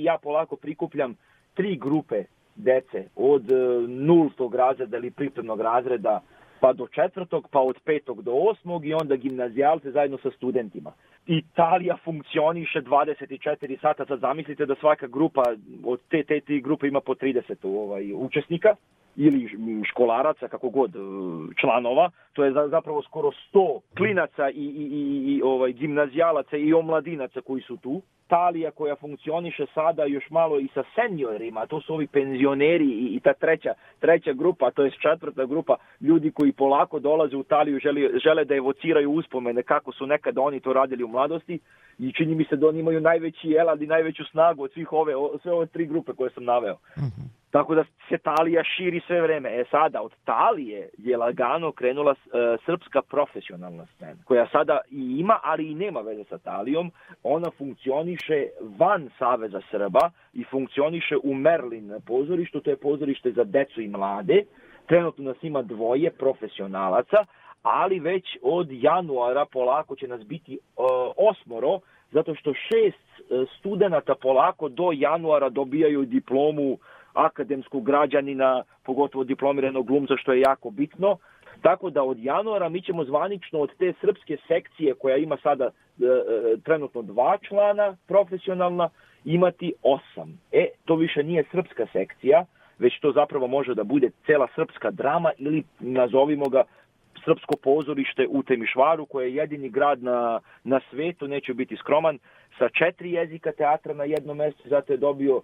ja 0.02 0.18
polako 0.22 0.56
prikupljam 0.56 1.14
tri 1.54 1.76
grupe 1.76 2.24
dece 2.56 3.04
od 3.16 3.52
e, 3.52 3.56
nultog 3.88 4.54
razreda 4.54 4.96
ili 4.96 5.10
pripremnog 5.10 5.60
razreda 5.60 6.20
pa 6.60 6.72
do 6.72 6.86
četvrtog, 6.86 7.48
pa 7.50 7.60
od 7.60 7.78
petog 7.84 8.22
do 8.22 8.32
osmog 8.32 8.86
i 8.86 8.94
onda 8.94 9.16
gimnazijalce 9.16 9.90
zajedno 9.90 10.18
sa 10.22 10.30
studentima. 10.30 10.92
Italija 11.26 11.96
funkcioniše 12.04 12.82
24 12.82 13.80
sata, 13.80 14.06
sad 14.06 14.20
zamislite 14.20 14.66
da 14.66 14.74
svaka 14.74 15.06
grupa 15.06 15.42
od 15.84 16.00
te, 16.10 16.22
te, 16.22 16.40
te 16.40 16.60
grupe 16.60 16.88
ima 16.88 17.00
po 17.00 17.14
30 17.14 17.54
ovaj, 17.62 18.12
učesnika 18.14 18.74
ili 19.16 19.48
školaraca, 19.84 20.48
kako 20.48 20.68
god, 20.68 20.96
e, 20.96 20.98
članova, 21.60 22.10
to 22.32 22.44
je 22.44 22.52
zapravo 22.52 23.02
skoro 23.02 23.30
100 23.52 23.80
klinaca 23.96 24.50
i, 24.50 24.54
i, 24.54 24.84
i, 24.92 25.34
i 25.34 25.42
ovaj, 25.44 25.72
gimnazijalaca 25.72 26.56
i 26.56 26.72
omladinaca 26.72 27.40
koji 27.40 27.62
su 27.62 27.76
tu. 27.76 28.02
Talija 28.26 28.70
koja 28.70 28.96
funkcioniše 28.96 29.66
sada 29.74 30.04
još 30.04 30.30
malo 30.30 30.58
i 30.60 30.68
sa 30.74 30.82
seniorima, 30.94 31.66
to 31.66 31.80
su 31.80 31.94
ovi 31.94 32.06
penzioneri 32.06 32.86
i, 32.86 33.16
i 33.16 33.20
ta 33.20 33.34
treća, 33.34 33.74
treća 34.00 34.32
grupa, 34.32 34.70
to 34.70 34.84
je 34.84 34.90
četvrta 34.90 35.44
grupa 35.44 35.76
ljudi 36.00 36.30
koji 36.30 36.52
polako 36.52 36.98
dolaze 36.98 37.36
u 37.36 37.42
Taliju, 37.42 37.78
žele, 37.78 38.18
žele 38.24 38.44
da 38.44 38.54
evociraju 38.54 39.12
uspomene 39.12 39.62
kako 39.62 39.92
su 39.92 40.06
nekada 40.06 40.40
oni 40.40 40.60
to 40.60 40.72
radili 40.72 41.04
u 41.04 41.08
mladosti 41.08 41.58
i 41.98 42.12
čini 42.12 42.34
mi 42.34 42.44
se 42.44 42.56
da 42.56 42.68
oni 42.68 42.78
imaju 42.80 43.00
najveći 43.00 43.56
elad 43.58 43.82
i 43.82 43.86
najveću 43.86 44.24
snagu 44.24 44.62
od 44.62 44.72
svih 44.72 44.92
ove, 44.92 45.12
sve 45.42 45.52
ove 45.52 45.66
tri 45.66 45.86
grupe 45.86 46.12
koje 46.12 46.30
sam 46.30 46.44
naveo. 46.44 46.74
Mm 46.74 47.00
-hmm. 47.00 47.41
Tako 47.52 47.74
da 47.74 47.84
se 48.08 48.18
Talija 48.18 48.62
širi 48.64 49.00
sve 49.06 49.20
vreme. 49.20 49.60
E 49.60 49.64
sada, 49.70 50.02
od 50.02 50.12
Talije 50.24 50.88
je 50.98 51.16
lagano 51.16 51.72
krenula 51.72 52.10
uh, 52.10 52.16
srpska 52.64 53.02
profesionalna 53.02 53.86
scena, 53.86 54.22
koja 54.24 54.46
sada 54.52 54.80
i 54.90 55.16
ima, 55.18 55.38
ali 55.42 55.70
i 55.70 55.74
nema 55.74 56.00
veze 56.00 56.24
sa 56.24 56.38
Talijom. 56.38 56.90
Ona 57.22 57.50
funkcioniše 57.58 58.46
van 58.78 59.10
Saveza 59.18 59.60
Srba 59.70 60.10
i 60.32 60.44
funkcioniše 60.44 61.16
u 61.22 61.34
Merlin 61.34 61.92
pozorištu, 62.06 62.60
to 62.60 62.70
je 62.70 62.76
pozorište 62.76 63.32
za 63.32 63.44
decu 63.44 63.80
i 63.80 63.88
mlade. 63.88 64.42
Trenutno 64.86 65.24
nas 65.24 65.36
ima 65.42 65.62
dvoje 65.62 66.10
profesionalaca, 66.10 67.16
ali 67.62 68.00
već 68.00 68.38
od 68.42 68.68
januara 68.70 69.44
polako 69.44 69.96
će 69.96 70.08
nas 70.08 70.24
biti 70.24 70.58
uh, 70.58 70.86
osmoro, 71.16 71.80
zato 72.12 72.34
što 72.34 72.54
šest 72.54 73.30
uh, 73.30 73.48
studenta 73.58 74.14
polako 74.14 74.68
do 74.68 74.90
januara 74.92 75.48
dobijaju 75.48 76.04
diplomu 76.04 76.78
akademskog 77.12 77.84
građanina, 77.84 78.62
pogotovo 78.82 79.24
diplomiranog 79.24 79.86
glumca, 79.86 80.16
što 80.16 80.32
je 80.32 80.40
jako 80.40 80.70
bitno. 80.70 81.16
Tako 81.62 81.90
da 81.90 82.02
od 82.02 82.18
januara 82.18 82.68
mi 82.68 82.82
ćemo 82.82 83.04
zvanično 83.04 83.58
od 83.58 83.70
te 83.78 83.92
srpske 84.00 84.36
sekcije 84.48 84.94
koja 84.94 85.16
ima 85.16 85.36
sada 85.42 85.64
e, 85.64 85.70
e, 86.04 86.56
trenutno 86.64 87.02
dva 87.02 87.38
člana 87.48 87.96
profesionalna 88.06 88.88
imati 89.24 89.72
osam. 89.82 90.40
E, 90.52 90.66
to 90.84 90.96
više 90.96 91.22
nije 91.22 91.44
srpska 91.50 91.86
sekcija, 91.92 92.44
već 92.78 93.00
to 93.00 93.12
zapravo 93.12 93.46
može 93.46 93.74
da 93.74 93.84
bude 93.84 94.10
cela 94.26 94.48
srpska 94.54 94.90
drama 94.90 95.30
ili 95.38 95.62
nazovimo 95.80 96.48
ga 96.48 96.62
srpsko 97.24 97.54
pozorište 97.62 98.26
u 98.30 98.42
Temišvaru, 98.42 99.06
koje 99.06 99.28
je 99.28 99.34
jedini 99.34 99.68
grad 99.68 100.02
na, 100.02 100.40
na 100.64 100.80
svetu, 100.90 101.28
neće 101.28 101.54
biti 101.54 101.76
skroman, 101.76 102.18
sa 102.58 102.68
četiri 102.68 103.12
jezika 103.12 103.52
teatra 103.52 103.94
na 103.94 104.04
jednom 104.04 104.36
mestu, 104.36 104.68
zato 104.68 104.92
je 104.92 104.96
dobio 104.96 105.40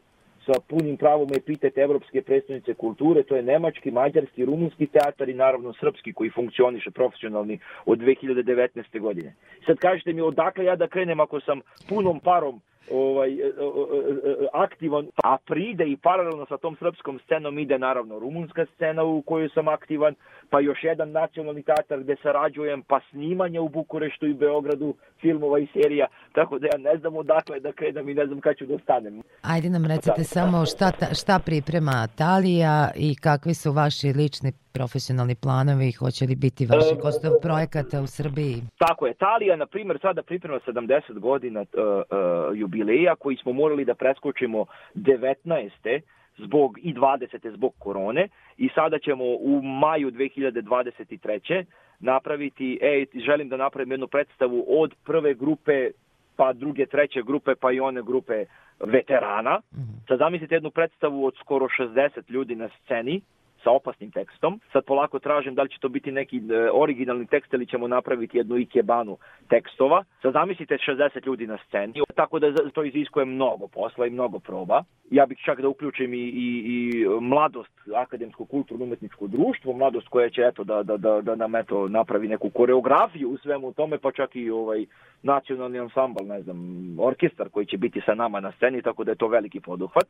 sa 0.49 0.61
punim 0.69 0.97
pravom 0.97 1.29
epitet 1.37 1.79
Evropske 1.79 2.23
predstavnice 2.23 2.75
kulture, 2.75 3.23
to 3.23 3.37
je 3.37 3.43
nemački, 3.43 3.91
mađarski, 3.91 4.45
rumunski 4.45 4.87
teatar 4.87 5.29
i 5.29 5.35
naravno 5.35 5.73
srpski 5.81 6.13
koji 6.13 6.31
funkcioniše 6.31 6.91
profesionalni 6.91 7.59
od 7.87 7.99
2019. 7.99 9.01
godine. 9.01 9.35
Sad 9.67 9.79
kažete 9.79 10.13
mi 10.13 10.21
odakle 10.21 10.65
ja 10.65 10.77
da 10.77 10.89
krenem 10.89 11.21
ako 11.21 11.41
sam 11.41 11.61
punom 11.89 12.21
parom 12.21 12.61
ovaj, 12.91 13.33
e, 13.33 13.37
e, 13.37 13.47
e, 13.47 14.47
aktivan, 14.53 15.07
a 15.25 15.37
pride 15.47 15.85
i 15.85 15.97
paralelno 15.97 16.47
sa 16.47 16.57
tom 16.57 16.77
srpskom 16.77 17.21
scenom 17.25 17.59
ide 17.59 17.79
naravno 17.79 18.19
rumunska 18.19 18.67
scena 18.75 19.05
u 19.05 19.23
kojoj 19.23 19.49
sam 19.55 19.69
aktivan, 19.69 20.15
pa 20.51 20.61
još 20.61 20.85
jedan 20.85 21.11
nacionalni 21.11 21.63
teatar 21.63 22.01
gde 22.01 22.17
sarađujem, 22.23 22.83
pa 22.83 23.01
snimanje 23.11 23.61
u 23.61 23.69
Bukureštu 23.69 24.27
i 24.27 24.35
Beogradu 24.35 24.95
filmova 25.21 25.59
i 25.59 25.67
serija, 25.73 26.07
tako 26.33 26.59
da 26.59 26.67
ja 26.67 26.79
ne 26.79 26.99
znam 26.99 27.17
odakle 27.17 27.61
da 27.61 27.73
krenem 27.73 28.09
i 28.09 28.15
ne 28.15 28.27
znam 28.27 28.41
kada 28.41 28.55
ću 28.55 28.67
da 28.67 28.79
stanem. 28.79 29.23
Ajde 29.43 29.71
nam 29.71 29.87
recite 29.87 30.25
samo 30.25 30.67
šta, 30.67 30.93
šta 31.21 31.39
priprema 31.39 32.07
Talija 32.19 32.91
i 32.97 33.15
kakvi 33.15 33.55
su 33.55 33.73
vaši 33.73 34.07
lični 34.17 34.53
profesionalni 34.79 35.37
planovi, 35.45 35.93
hoće 35.93 36.25
li 36.27 36.37
biti 36.37 36.67
vaši 36.67 36.95
e, 36.99 37.03
gostov 37.03 37.33
projekata 37.43 37.97
u 38.01 38.07
Srbiji? 38.07 38.57
Tako 38.87 39.07
je, 39.07 39.15
Talija, 39.15 39.57
na 39.57 39.67
primjer, 39.67 39.99
sada 40.03 40.23
priprema 40.23 40.59
70 40.67 41.19
godina 41.19 41.61
uh, 41.61 41.69
uh, 41.69 42.59
jubileja 42.59 43.15
koji 43.23 43.37
smo 43.37 43.53
morali 43.53 43.85
da 43.85 43.95
preskočimo 43.95 44.61
19 44.95 46.01
zbog 46.39 46.79
i 46.83 46.95
20. 46.95 47.55
zbog 47.57 47.73
korone 47.79 48.29
i 48.57 48.69
sada 48.75 48.99
ćemo 48.99 49.25
u 49.25 49.63
maju 49.63 50.11
2023. 50.11 51.65
napraviti, 52.01 52.79
e, 52.83 53.05
želim 53.27 53.49
da 53.49 53.57
napravim 53.57 53.91
jednu 53.91 54.07
predstavu 54.07 54.65
od 54.69 54.95
prve 55.05 55.35
grupe 55.35 55.91
pa 56.37 56.53
druge, 56.53 56.87
treće 56.87 57.23
grupe, 57.23 57.55
pa 57.55 57.73
i 57.73 57.81
one 57.81 58.03
grupe 58.03 58.45
veterana. 58.81 59.61
-hmm. 59.73 60.09
Sad 60.09 60.19
zamislite 60.19 60.55
jednu 60.55 60.71
predstavu 60.71 61.25
od 61.27 61.35
skoro 61.41 61.67
60 61.79 62.31
ljudi 62.31 62.55
na 62.55 62.69
sceni, 62.69 63.21
sa 63.65 63.71
opasnim 63.71 64.11
tekstom. 64.11 64.61
Sad 64.73 64.85
polako 64.85 65.19
tražim 65.19 65.55
da 65.55 65.63
li 65.63 65.69
će 65.69 65.79
to 65.81 65.89
biti 65.89 66.13
neki 66.13 66.37
e, 66.37 66.71
originalni 66.73 67.27
tekst 67.27 67.53
ili 67.53 67.67
ćemo 67.67 67.89
napraviti 67.89 68.39
jednu 68.39 68.57
ikebanu 68.57 69.17
tekstova. 69.49 70.05
Sad 70.23 70.33
zamislite 70.33 70.75
60 70.75 71.27
ljudi 71.27 71.47
na 71.47 71.59
sceni, 71.67 72.01
tako 72.15 72.39
da 72.39 72.71
to 72.75 72.85
iziskuje 72.85 73.25
mnogo 73.25 73.67
posla 73.69 74.07
i 74.07 74.11
mnogo 74.11 74.39
proba. 74.39 74.83
Ja 75.11 75.27
bih 75.27 75.39
čak 75.45 75.61
da 75.61 75.69
uključim 75.69 76.15
i, 76.15 76.17
i, 76.17 76.63
i 76.67 77.07
mladost, 77.21 77.73
akademsko 77.97 78.45
kulturno 78.45 78.85
umetničko 78.85 79.27
društvo, 79.27 79.73
mladost 79.73 80.09
koja 80.09 80.31
će 80.31 80.43
eto 80.43 80.65
da, 80.65 80.83
da, 80.83 80.97
da, 80.97 81.21
da 81.21 81.35
nam 81.35 81.57
eto 81.57 81.89
napravi 81.89 82.29
neku 82.29 82.51
koreografiju 82.51 83.31
u 83.31 83.39
svemu 83.39 83.73
tome, 83.73 83.99
pa 83.99 84.13
čak 84.13 84.37
i 84.37 84.51
ovaj 84.51 84.87
nacionalni 85.23 85.79
ansambl, 85.79 86.25
ne 86.25 86.43
znam, 86.43 86.59
orkestar 87.01 87.49
koji 87.49 87.67
će 87.67 87.77
biti 87.77 88.01
sa 88.07 88.15
nama 88.15 88.41
na 88.41 88.53
sceni, 88.53 88.83
tako 88.83 89.05
da 89.05 89.11
je 89.11 89.17
to 89.17 89.29
veliki 89.29 89.61
poduhvat. 89.61 90.07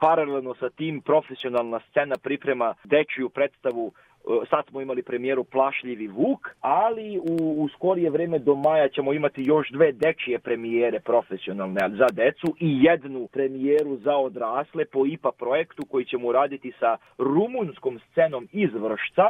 Paralelno 0.00 0.54
sa 0.54 0.70
tim 0.70 1.00
profesionalna 1.00 1.80
scena 1.90 2.14
priprema 2.22 2.74
dečiju 2.94 3.28
predstavu 3.28 3.84
e, 3.92 4.46
sad 4.50 4.62
smo 4.68 4.80
imali 4.80 5.02
premijeru 5.02 5.44
Plašljivi 5.44 6.06
Vuk, 6.06 6.42
ali 6.60 7.18
u, 7.18 7.62
u 7.62 7.68
skorije 7.68 8.10
vreme 8.10 8.38
do 8.38 8.54
maja 8.54 8.88
ćemo 8.88 9.12
imati 9.12 9.42
još 9.46 9.70
dve 9.70 9.92
dečije 9.92 10.38
premijere 10.38 11.00
profesionalne 11.00 11.80
za 12.00 12.08
decu 12.12 12.48
i 12.60 12.68
jednu 12.84 13.28
premijeru 13.32 13.96
za 13.96 14.16
odrasle 14.16 14.84
po 14.84 15.06
IPA 15.06 15.32
projektu 15.38 15.82
koji 15.90 16.04
ćemo 16.04 16.32
raditi 16.32 16.72
sa 16.80 16.96
rumunskom 17.18 18.00
scenom 18.10 18.48
iz 18.52 18.70
Vršca 18.74 19.26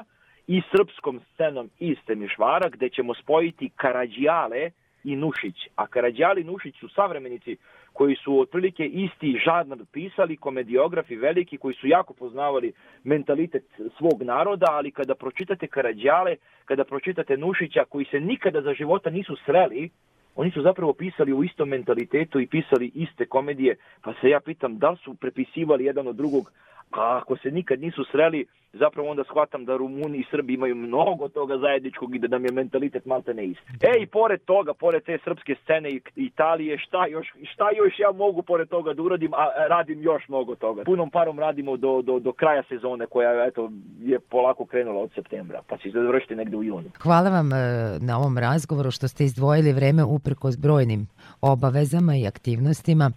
i 0.47 0.63
srpskom 0.71 1.21
scenom 1.35 1.71
iz 1.79 1.97
Temišvara, 2.07 2.69
gde 2.69 2.89
ćemo 2.89 3.15
spojiti 3.15 3.71
Karadžijale 3.77 4.71
i 5.05 5.17
Nušić. 5.17 5.57
A 5.77 5.87
Karadžijali 5.87 6.41
i 6.41 6.45
Nušić 6.45 6.75
su 6.81 6.89
savremenici 6.89 7.57
koji 7.93 8.17
su 8.17 8.41
otprilike 8.41 8.85
isti 8.87 9.41
žadnar 9.45 9.79
pisali, 9.93 10.37
komediografi 10.37 11.17
veliki 11.17 11.59
koji 11.59 11.75
su 11.75 11.87
jako 11.87 12.15
poznavali 12.15 12.73
mentalitet 13.05 13.65
svog 13.99 14.23
naroda, 14.23 14.67
ali 14.71 14.91
kada 14.91 15.15
pročitate 15.15 15.67
Karadžale, 15.67 16.37
kada 16.65 16.85
pročitate 16.85 17.37
Nušića 17.37 17.85
koji 17.85 18.05
se 18.05 18.21
nikada 18.21 18.63
za 18.63 18.75
života 18.75 19.11
nisu 19.11 19.37
sreli, 19.47 19.91
oni 20.35 20.51
su 20.51 20.63
zapravo 20.63 20.93
pisali 20.93 21.33
u 21.33 21.45
istom 21.45 21.69
mentalitetu 21.69 22.41
i 22.41 22.47
pisali 22.47 22.91
iste 22.95 23.27
komedije, 23.27 23.77
pa 24.03 24.15
se 24.21 24.29
ja 24.29 24.41
pitam 24.41 24.79
da 24.79 24.91
li 24.91 24.97
su 24.97 25.15
prepisivali 25.15 25.85
jedan 25.85 26.09
od 26.09 26.17
drugog, 26.17 26.53
a 26.91 27.19
ako 27.23 27.37
se 27.37 27.51
nikad 27.51 27.81
nisu 27.81 28.05
sreli, 28.05 28.47
zapravo 28.73 29.11
onda 29.11 29.25
shvatam 29.25 29.65
da 29.65 29.77
Rumuni 29.77 30.19
i 30.19 30.25
Srbi 30.31 30.55
imaju 30.55 30.75
mnogo 30.75 31.29
toga 31.29 31.59
zajedničkog 31.59 32.15
i 32.15 32.19
da 32.19 32.29
nam 32.29 32.45
je 32.45 32.53
mentalitet 32.53 33.07
malte 33.07 33.35
ne 33.35 33.45
isti. 33.45 33.73
E 33.81 34.03
i 34.03 34.07
pored 34.07 34.41
toga, 34.45 34.75
pored 34.75 35.03
te 35.03 35.19
srpske 35.25 35.55
scene 35.63 35.91
i 35.91 36.01
Italije, 36.17 36.79
šta 36.79 37.07
još, 37.07 37.27
šta 37.53 37.67
još 37.77 37.99
ja 37.99 38.13
mogu 38.13 38.43
pored 38.43 38.69
toga 38.69 38.95
da 38.95 39.03
uradim, 39.03 39.35
a 39.35 39.67
radim 39.69 40.03
još 40.03 40.29
mnogo 40.29 40.55
toga. 40.55 40.85
Punom 40.85 41.11
parom 41.11 41.39
radimo 41.39 41.77
do, 41.77 42.03
do, 42.03 42.19
do 42.19 42.33
kraja 42.33 42.63
sezone 42.69 43.07
koja 43.07 43.45
eto, 43.47 43.71
je 44.01 44.21
polako 44.21 44.65
krenula 44.65 45.01
od 45.01 45.11
septembra, 45.15 45.63
pa 45.69 45.77
će 45.77 45.91
se 45.91 45.99
završiti 46.03 46.37
negde 46.37 46.57
u 46.57 46.63
junu. 46.63 46.91
Hvala 47.03 47.31
vam 47.31 47.53
e, 47.53 47.57
na 48.01 48.19
ovom 48.19 48.39
razgovoru 48.39 48.91
što 48.91 49.09
ste 49.09 49.25
izdvojili 49.25 49.73
vreme 49.73 50.05
uprkos 50.05 50.59
brojnim 50.59 51.07
obavezama 51.41 52.17
i 52.17 52.27
aktivnostima 52.27 53.11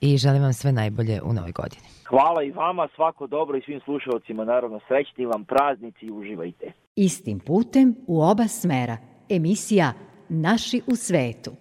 i 0.00 0.16
želim 0.16 0.42
vam 0.42 0.52
sve 0.52 0.72
najbolje 0.72 1.20
u 1.24 1.32
novoj 1.32 1.52
godini. 1.52 1.82
Hvala 2.10 2.42
i 2.42 2.50
vama, 2.50 2.88
svako 2.94 3.26
dobro 3.26 3.58
i 3.58 3.62
svim 3.62 3.80
slušalcima, 3.80 4.44
naravno 4.44 4.80
srećni 5.00 5.26
vam 5.26 5.44
praznici 5.44 6.06
i 6.06 6.10
uživajte. 6.10 6.72
Istim 6.96 7.38
putem 7.38 7.96
u 8.06 8.22
oba 8.22 8.48
smera. 8.48 8.96
Emisija 9.28 9.92
Naši 10.28 10.82
u 10.86 10.96
svetu. 10.96 11.52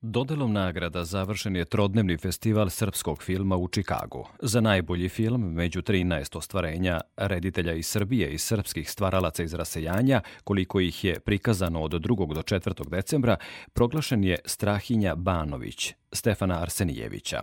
Dodelom 0.00 0.52
nagrada 0.52 1.04
završen 1.04 1.56
je 1.56 1.64
trodnevni 1.64 2.16
festival 2.16 2.70
srpskog 2.70 3.22
filma 3.22 3.56
u 3.56 3.68
Čikagu. 3.68 4.26
Za 4.42 4.60
najbolji 4.60 5.08
film 5.08 5.52
među 5.52 5.82
13 5.82 6.36
ostvarenja 6.36 7.00
reditelja 7.16 7.72
iz 7.72 7.86
Srbije 7.86 8.30
i 8.32 8.38
srpskih 8.38 8.90
stvaralaca 8.90 9.42
iz 9.42 9.54
rasejanja, 9.54 10.20
koliko 10.44 10.80
ih 10.80 11.04
je 11.04 11.20
prikazano 11.20 11.82
od 11.82 11.92
2. 11.92 12.34
do 12.34 12.42
4. 12.42 12.88
decembra, 12.88 13.36
proglašen 13.72 14.24
je 14.24 14.38
Strahinja 14.44 15.14
Banović, 15.14 15.94
Stefana 16.12 16.62
Arsenijevića. 16.62 17.40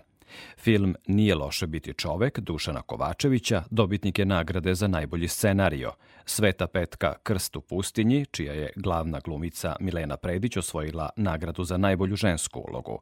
Film 0.57 0.95
Nije 1.07 1.35
loše 1.35 1.67
biti 1.67 1.93
čovek 1.93 2.39
Dušana 2.39 2.81
Kovačevića 2.81 3.63
dobitnik 3.71 4.19
je 4.19 4.25
nagrade 4.25 4.75
za 4.75 4.87
najbolji 4.87 5.27
scenario. 5.27 5.91
Sveta 6.25 6.67
Petka 6.67 7.13
Krst 7.23 7.55
u 7.55 7.61
pustinji, 7.61 8.25
čija 8.25 8.53
je 8.53 8.69
glavna 8.75 9.19
glumica 9.19 9.75
Milena 9.79 10.17
Predić 10.17 10.57
osvojila 10.57 11.09
nagradu 11.15 11.63
za 11.63 11.77
najbolju 11.77 12.15
žensku 12.15 12.59
ulogu. 12.69 12.99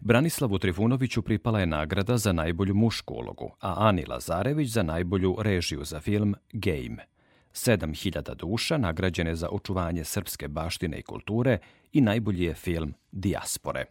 Branislavu 0.00 0.58
Trifunoviću 0.58 1.22
pripala 1.22 1.60
je 1.60 1.66
nagrada 1.66 2.16
za 2.16 2.32
najbolju 2.32 2.74
mušku 2.74 3.14
ulogu, 3.14 3.50
a 3.60 3.88
Ani 3.88 4.04
Lazarević 4.08 4.70
za 4.70 4.82
najbolju 4.82 5.36
režiju 5.38 5.84
za 5.84 6.00
film 6.00 6.34
Game. 6.52 7.14
7000 7.54 8.34
duša 8.34 8.78
nagrađene 8.78 9.34
za 9.36 9.48
očuvanje 9.48 10.04
srpske 10.04 10.48
baštine 10.48 10.98
i 10.98 11.02
kulture 11.02 11.58
i 11.92 12.00
najbolji 12.00 12.44
je 12.44 12.54
film 12.54 12.94
Dijaspore. 13.12 13.84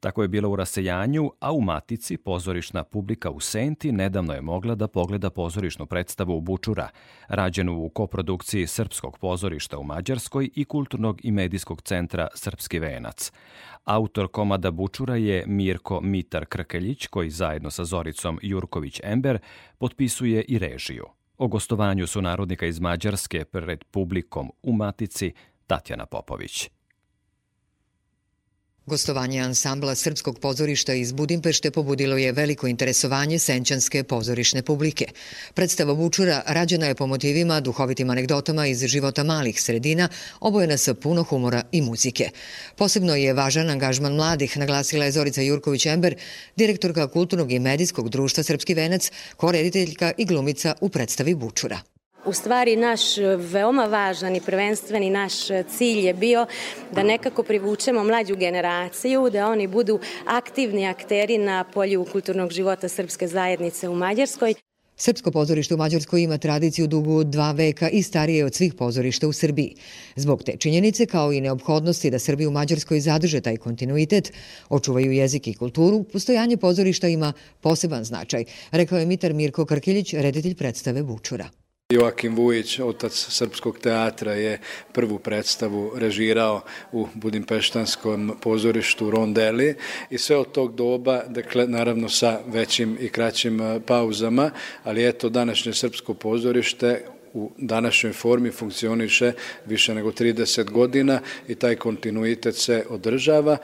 Tako 0.00 0.22
je 0.22 0.28
bilo 0.28 0.48
u 0.48 0.56
rasejanju, 0.56 1.30
a 1.40 1.52
u 1.52 1.60
Matici 1.60 2.16
pozorišna 2.16 2.84
publika 2.84 3.30
u 3.30 3.40
Senti 3.40 3.92
nedavno 3.92 4.32
je 4.32 4.40
mogla 4.40 4.74
da 4.74 4.88
pogleda 4.88 5.30
pozorišnu 5.30 5.86
predstavu 5.86 6.40
Bučura, 6.40 6.88
rađenu 7.28 7.84
u 7.84 7.88
koprodukciji 7.88 8.66
Srpskog 8.66 9.18
pozorišta 9.18 9.78
u 9.78 9.84
Mađarskoj 9.84 10.50
i 10.54 10.64
Kulturnog 10.64 11.20
i 11.24 11.30
medijskog 11.30 11.82
centra 11.82 12.28
Srpski 12.34 12.78
venac. 12.78 13.32
Autor 13.84 14.28
komada 14.28 14.70
Bučura 14.70 15.16
je 15.16 15.44
Mirko 15.46 16.00
Mitar 16.00 16.46
Krkeljić, 16.46 17.06
koji 17.06 17.30
zajedno 17.30 17.70
sa 17.70 17.84
Zoricom 17.84 18.38
Jurković-Ember 18.42 19.38
potpisuje 19.78 20.44
i 20.48 20.58
režiju. 20.58 21.04
O 21.38 21.48
gostovanju 21.48 22.06
su 22.06 22.22
narodnika 22.22 22.66
iz 22.66 22.80
Mađarske 22.80 23.44
pred 23.44 23.84
publikom 23.84 24.52
u 24.62 24.72
Matici 24.72 25.32
Tatjana 25.66 26.06
Popović. 26.06 26.75
Gostovanje 28.86 29.40
ansambla 29.40 29.94
Srpskog 29.94 30.38
pozorišta 30.38 30.94
iz 30.94 31.12
Budimpešte 31.12 31.70
pobudilo 31.70 32.16
je 32.16 32.32
veliko 32.32 32.66
interesovanje 32.66 33.38
senčanske 33.38 34.04
pozorišne 34.04 34.62
publike. 34.62 35.06
Predstava 35.54 35.92
Vučura 35.92 36.42
rađena 36.46 36.86
je 36.86 36.94
po 36.94 37.06
motivima, 37.06 37.60
duhovitim 37.60 38.10
anegdotama 38.10 38.66
iz 38.66 38.84
života 38.86 39.24
malih 39.24 39.62
sredina, 39.62 40.08
obojena 40.40 40.76
sa 40.76 40.94
puno 40.94 41.22
humora 41.22 41.62
i 41.72 41.82
muzike. 41.82 42.30
Posebno 42.76 43.16
je 43.16 43.34
važan 43.34 43.70
angažman 43.70 44.14
mladih, 44.14 44.56
naglasila 44.56 45.04
je 45.04 45.12
Zorica 45.12 45.40
Jurković-Ember, 45.40 46.14
direktorka 46.56 47.08
Kulturnog 47.08 47.52
i 47.52 47.58
medijskog 47.58 48.08
društva 48.08 48.42
Srpski 48.42 48.74
venac, 48.74 49.10
korediteljka 49.36 50.12
i 50.18 50.24
glumica 50.24 50.74
u 50.80 50.88
predstavi 50.88 51.34
Bučura. 51.34 51.95
U 52.26 52.32
stvari 52.32 52.76
naš 52.76 53.18
e, 53.18 53.36
veoma 53.36 53.84
važan 53.84 54.36
i 54.36 54.40
prvenstveni 54.40 55.10
naš 55.10 55.50
e, 55.50 55.64
cilj 55.76 56.06
je 56.06 56.14
bio 56.14 56.46
da 56.92 57.02
nekako 57.02 57.42
privučemo 57.42 58.04
mlađu 58.04 58.36
generaciju, 58.36 59.30
da 59.30 59.48
oni 59.48 59.66
budu 59.66 60.00
aktivni 60.26 60.86
akteri 60.86 61.38
na 61.38 61.64
polju 61.64 62.06
kulturnog 62.12 62.50
života 62.50 62.88
srpske 62.88 63.28
zajednice 63.28 63.88
u 63.88 63.94
Mađarskoj. 63.94 64.54
Srpsko 64.96 65.30
pozorište 65.30 65.74
u 65.74 65.76
Mađarskoj 65.76 66.22
ima 66.22 66.38
tradiciju 66.38 66.86
dugu 66.86 67.24
dva 67.24 67.52
veka 67.52 67.88
i 67.88 68.02
starije 68.02 68.44
od 68.44 68.54
svih 68.54 68.74
pozorišta 68.74 69.28
u 69.28 69.32
Srbiji. 69.32 69.74
Zbog 70.16 70.42
te 70.42 70.56
činjenice, 70.56 71.06
kao 71.06 71.32
i 71.32 71.40
neophodnosti 71.40 72.10
da 72.10 72.18
Srbi 72.18 72.46
u 72.46 72.50
Mađarskoj 72.50 73.00
zadrže 73.00 73.40
taj 73.40 73.56
kontinuitet, 73.56 74.32
očuvaju 74.68 75.12
jezik 75.12 75.48
i 75.48 75.54
kulturu, 75.54 76.04
postojanje 76.12 76.56
pozorišta 76.56 77.08
ima 77.08 77.32
poseban 77.60 78.04
značaj, 78.04 78.44
rekao 78.70 78.98
je 78.98 79.06
Mitar 79.06 79.34
Mirko 79.34 79.64
Krkiljić, 79.64 80.14
reditelj 80.14 80.54
predstave 80.54 81.02
Bučura. 81.02 81.48
Joakim 81.92 82.36
Vujić, 82.36 82.78
otac 82.78 83.12
srpskog 83.12 83.78
teatra, 83.78 84.32
je 84.32 84.60
prvu 84.92 85.18
predstavu 85.18 85.92
režirao 85.96 86.60
u 86.92 87.06
Budimpeštanskom 87.14 88.36
pozorištu 88.40 89.10
Rondeli 89.10 89.74
i 90.10 90.18
sve 90.18 90.36
od 90.36 90.52
tog 90.52 90.74
doba, 90.74 91.22
dakle, 91.28 91.66
naravno 91.66 92.08
sa 92.08 92.40
većim 92.46 92.96
i 93.00 93.08
kraćim 93.08 93.60
pauzama, 93.86 94.50
ali 94.84 95.08
eto, 95.08 95.28
današnje 95.28 95.72
srpsko 95.72 96.14
pozorište 96.14 97.04
u 97.32 97.52
današnjoj 97.58 98.12
formi 98.12 98.50
funkcioniše 98.50 99.32
više 99.66 99.94
nego 99.94 100.10
30 100.10 100.70
godina 100.70 101.20
i 101.48 101.54
taj 101.54 101.76
kontinuitet 101.76 102.56
se 102.56 102.84
održava. 102.88 103.56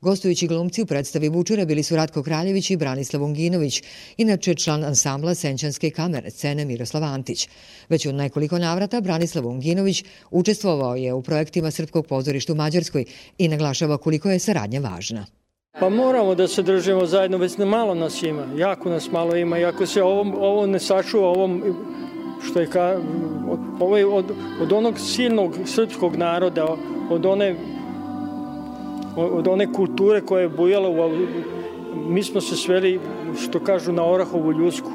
Gostujući 0.00 0.46
glumci 0.46 0.82
u 0.82 0.86
predstavi 0.86 1.28
Vučura 1.28 1.64
bili 1.64 1.82
su 1.82 1.96
Ratko 1.96 2.22
Kraljević 2.22 2.70
i 2.70 2.76
Branislav 2.76 3.24
Unginović, 3.24 3.82
inače 4.16 4.54
član 4.54 4.84
ansambla 4.84 5.34
Senčanske 5.34 5.90
kamere 5.90 6.30
scene 6.30 6.64
Miroslav 6.64 7.04
Antić. 7.04 7.48
Već 7.88 8.06
od 8.06 8.14
nekoliko 8.14 8.58
navrata 8.58 9.00
Branislav 9.00 9.46
Unginović 9.46 10.04
učestvovao 10.30 10.96
je 10.96 11.12
u 11.12 11.22
projektima 11.22 11.70
Srpskog 11.70 12.06
pozorišta 12.06 12.52
u 12.52 12.56
Mađarskoj 12.56 13.04
i 13.38 13.48
naglašava 13.48 13.98
koliko 13.98 14.30
je 14.30 14.38
saradnja 14.38 14.80
važna. 14.80 15.26
Pa 15.80 15.88
moramo 15.88 16.34
da 16.34 16.48
se 16.48 16.62
držimo 16.62 17.06
zajedno, 17.06 17.38
već 17.38 17.56
ne 17.56 17.64
malo 17.64 17.94
nas 17.94 18.22
ima, 18.22 18.46
jako 18.56 18.90
nas 18.90 19.10
malo 19.12 19.36
ima 19.36 19.58
i 19.58 19.64
ako 19.64 19.86
se 19.86 20.02
ovo, 20.02 20.48
ovo 20.48 20.66
ne 20.66 20.80
sačuva, 20.80 21.28
ovom 21.28 21.62
što 22.42 22.60
je 22.60 22.70
ka, 22.70 23.00
od, 23.50 24.04
od, 24.12 24.24
od 24.60 24.72
onog 24.72 24.98
silnog 24.98 25.54
srpskog 25.66 26.16
naroda, 26.16 26.76
od 27.10 27.26
one 27.26 27.56
od 29.18 29.48
one 29.48 29.72
kulture 29.72 30.20
koja 30.20 30.42
je 30.42 30.48
bujala 30.48 30.88
u, 30.88 31.26
mi 32.08 32.22
smo 32.22 32.40
se 32.40 32.56
sveli, 32.56 33.00
što 33.44 33.64
kažu, 33.64 33.92
na 33.92 34.04
orahovu 34.04 34.52
ljusku. 34.52 34.90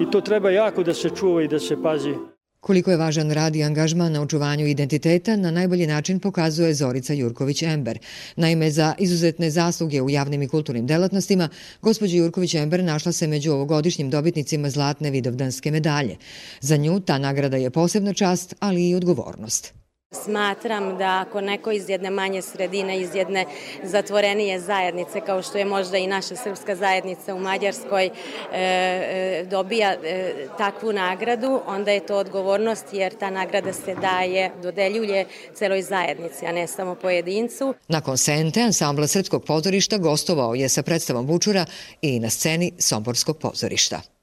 I 0.00 0.10
to 0.10 0.20
treba 0.20 0.50
jako 0.50 0.82
da 0.82 0.94
se 0.94 1.10
čuva 1.10 1.42
i 1.42 1.48
da 1.48 1.58
se 1.58 1.82
pazi. 1.82 2.14
Koliko 2.60 2.90
je 2.90 2.96
važan 2.96 3.30
rad 3.30 3.56
i 3.56 3.62
angažman 3.62 4.12
na 4.12 4.22
očuvanju 4.22 4.66
identiteta, 4.66 5.36
na 5.36 5.50
najbolji 5.50 5.86
način 5.86 6.20
pokazuje 6.20 6.74
Zorica 6.74 7.14
Jurković-Ember. 7.14 7.98
Naime, 8.36 8.70
za 8.70 8.94
izuzetne 8.98 9.50
zasluge 9.50 10.02
u 10.02 10.10
javnim 10.10 10.42
i 10.42 10.48
kulturnim 10.48 10.86
delatnostima, 10.86 11.48
gospođa 11.82 12.16
Jurković-Ember 12.16 12.82
našla 12.82 13.12
se 13.12 13.26
među 13.26 13.52
ovogodišnjim 13.52 14.10
dobitnicima 14.10 14.70
Zlatne 14.70 15.10
vidovdanske 15.10 15.70
medalje. 15.70 16.16
Za 16.60 16.76
nju 16.76 17.00
ta 17.00 17.18
nagrada 17.18 17.56
je 17.56 17.70
posebna 17.70 18.12
čast, 18.12 18.54
ali 18.60 18.88
i 18.88 18.94
odgovornost. 18.94 19.85
Smatram 20.24 20.98
da 20.98 21.24
ako 21.28 21.40
neko 21.40 21.70
iz 21.70 21.88
jedne 21.88 22.10
manje 22.10 22.42
sredine, 22.42 23.00
iz 23.00 23.14
jedne 23.14 23.44
zatvorenije 23.84 24.60
zajednice, 24.60 25.20
kao 25.20 25.42
što 25.42 25.58
je 25.58 25.64
možda 25.64 25.98
i 25.98 26.06
naša 26.06 26.36
srpska 26.36 26.76
zajednica 26.76 27.34
u 27.34 27.38
Mađarskoj, 27.38 28.06
e, 28.06 28.10
e, 28.52 29.46
dobija 29.50 29.92
e, 29.92 30.34
takvu 30.58 30.92
nagradu, 30.92 31.60
onda 31.66 31.90
je 31.90 32.06
to 32.06 32.16
odgovornost 32.16 32.84
jer 32.92 33.14
ta 33.14 33.30
nagrada 33.30 33.72
se 33.72 33.94
daje, 33.94 34.50
dodeljuje 34.62 35.26
celoj 35.54 35.82
zajednici, 35.82 36.46
a 36.46 36.52
ne 36.52 36.66
samo 36.66 36.94
pojedincu. 36.94 37.74
Nakon 37.88 38.18
Sente, 38.18 38.62
ansambla 38.62 39.06
Srpskog 39.06 39.44
pozorišta 39.44 39.98
gostovao 39.98 40.54
je 40.54 40.68
sa 40.68 40.82
predstavom 40.82 41.26
Bučura 41.26 41.64
i 42.02 42.20
na 42.20 42.30
sceni 42.30 42.72
Somborskog 42.78 43.38
pozorišta. 43.38 44.15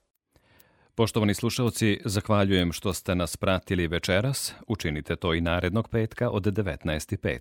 Poštovani 0.95 1.33
slušalci, 1.33 1.99
zahvaljujem 2.05 2.71
što 2.71 2.93
ste 2.93 3.15
nas 3.15 3.37
pratili 3.37 3.87
večeras. 3.87 4.53
Učinite 4.67 5.15
to 5.15 5.33
i 5.33 5.41
narednog 5.41 5.89
petka 5.89 6.29
od 6.29 6.43
19.05. 6.43 7.39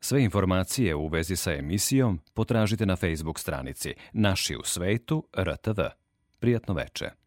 Sve 0.00 0.22
informacije 0.22 0.94
u 0.94 1.08
vezi 1.08 1.36
sa 1.36 1.52
emisijom 1.52 2.20
potražite 2.34 2.86
na 2.86 2.96
Facebook 2.96 3.38
stranici 3.38 3.94
Naši 4.12 4.56
u 4.56 4.62
svetu 4.64 5.24
RTV. 5.38 5.80
Prijatno 6.38 6.74
veče. 6.74 7.23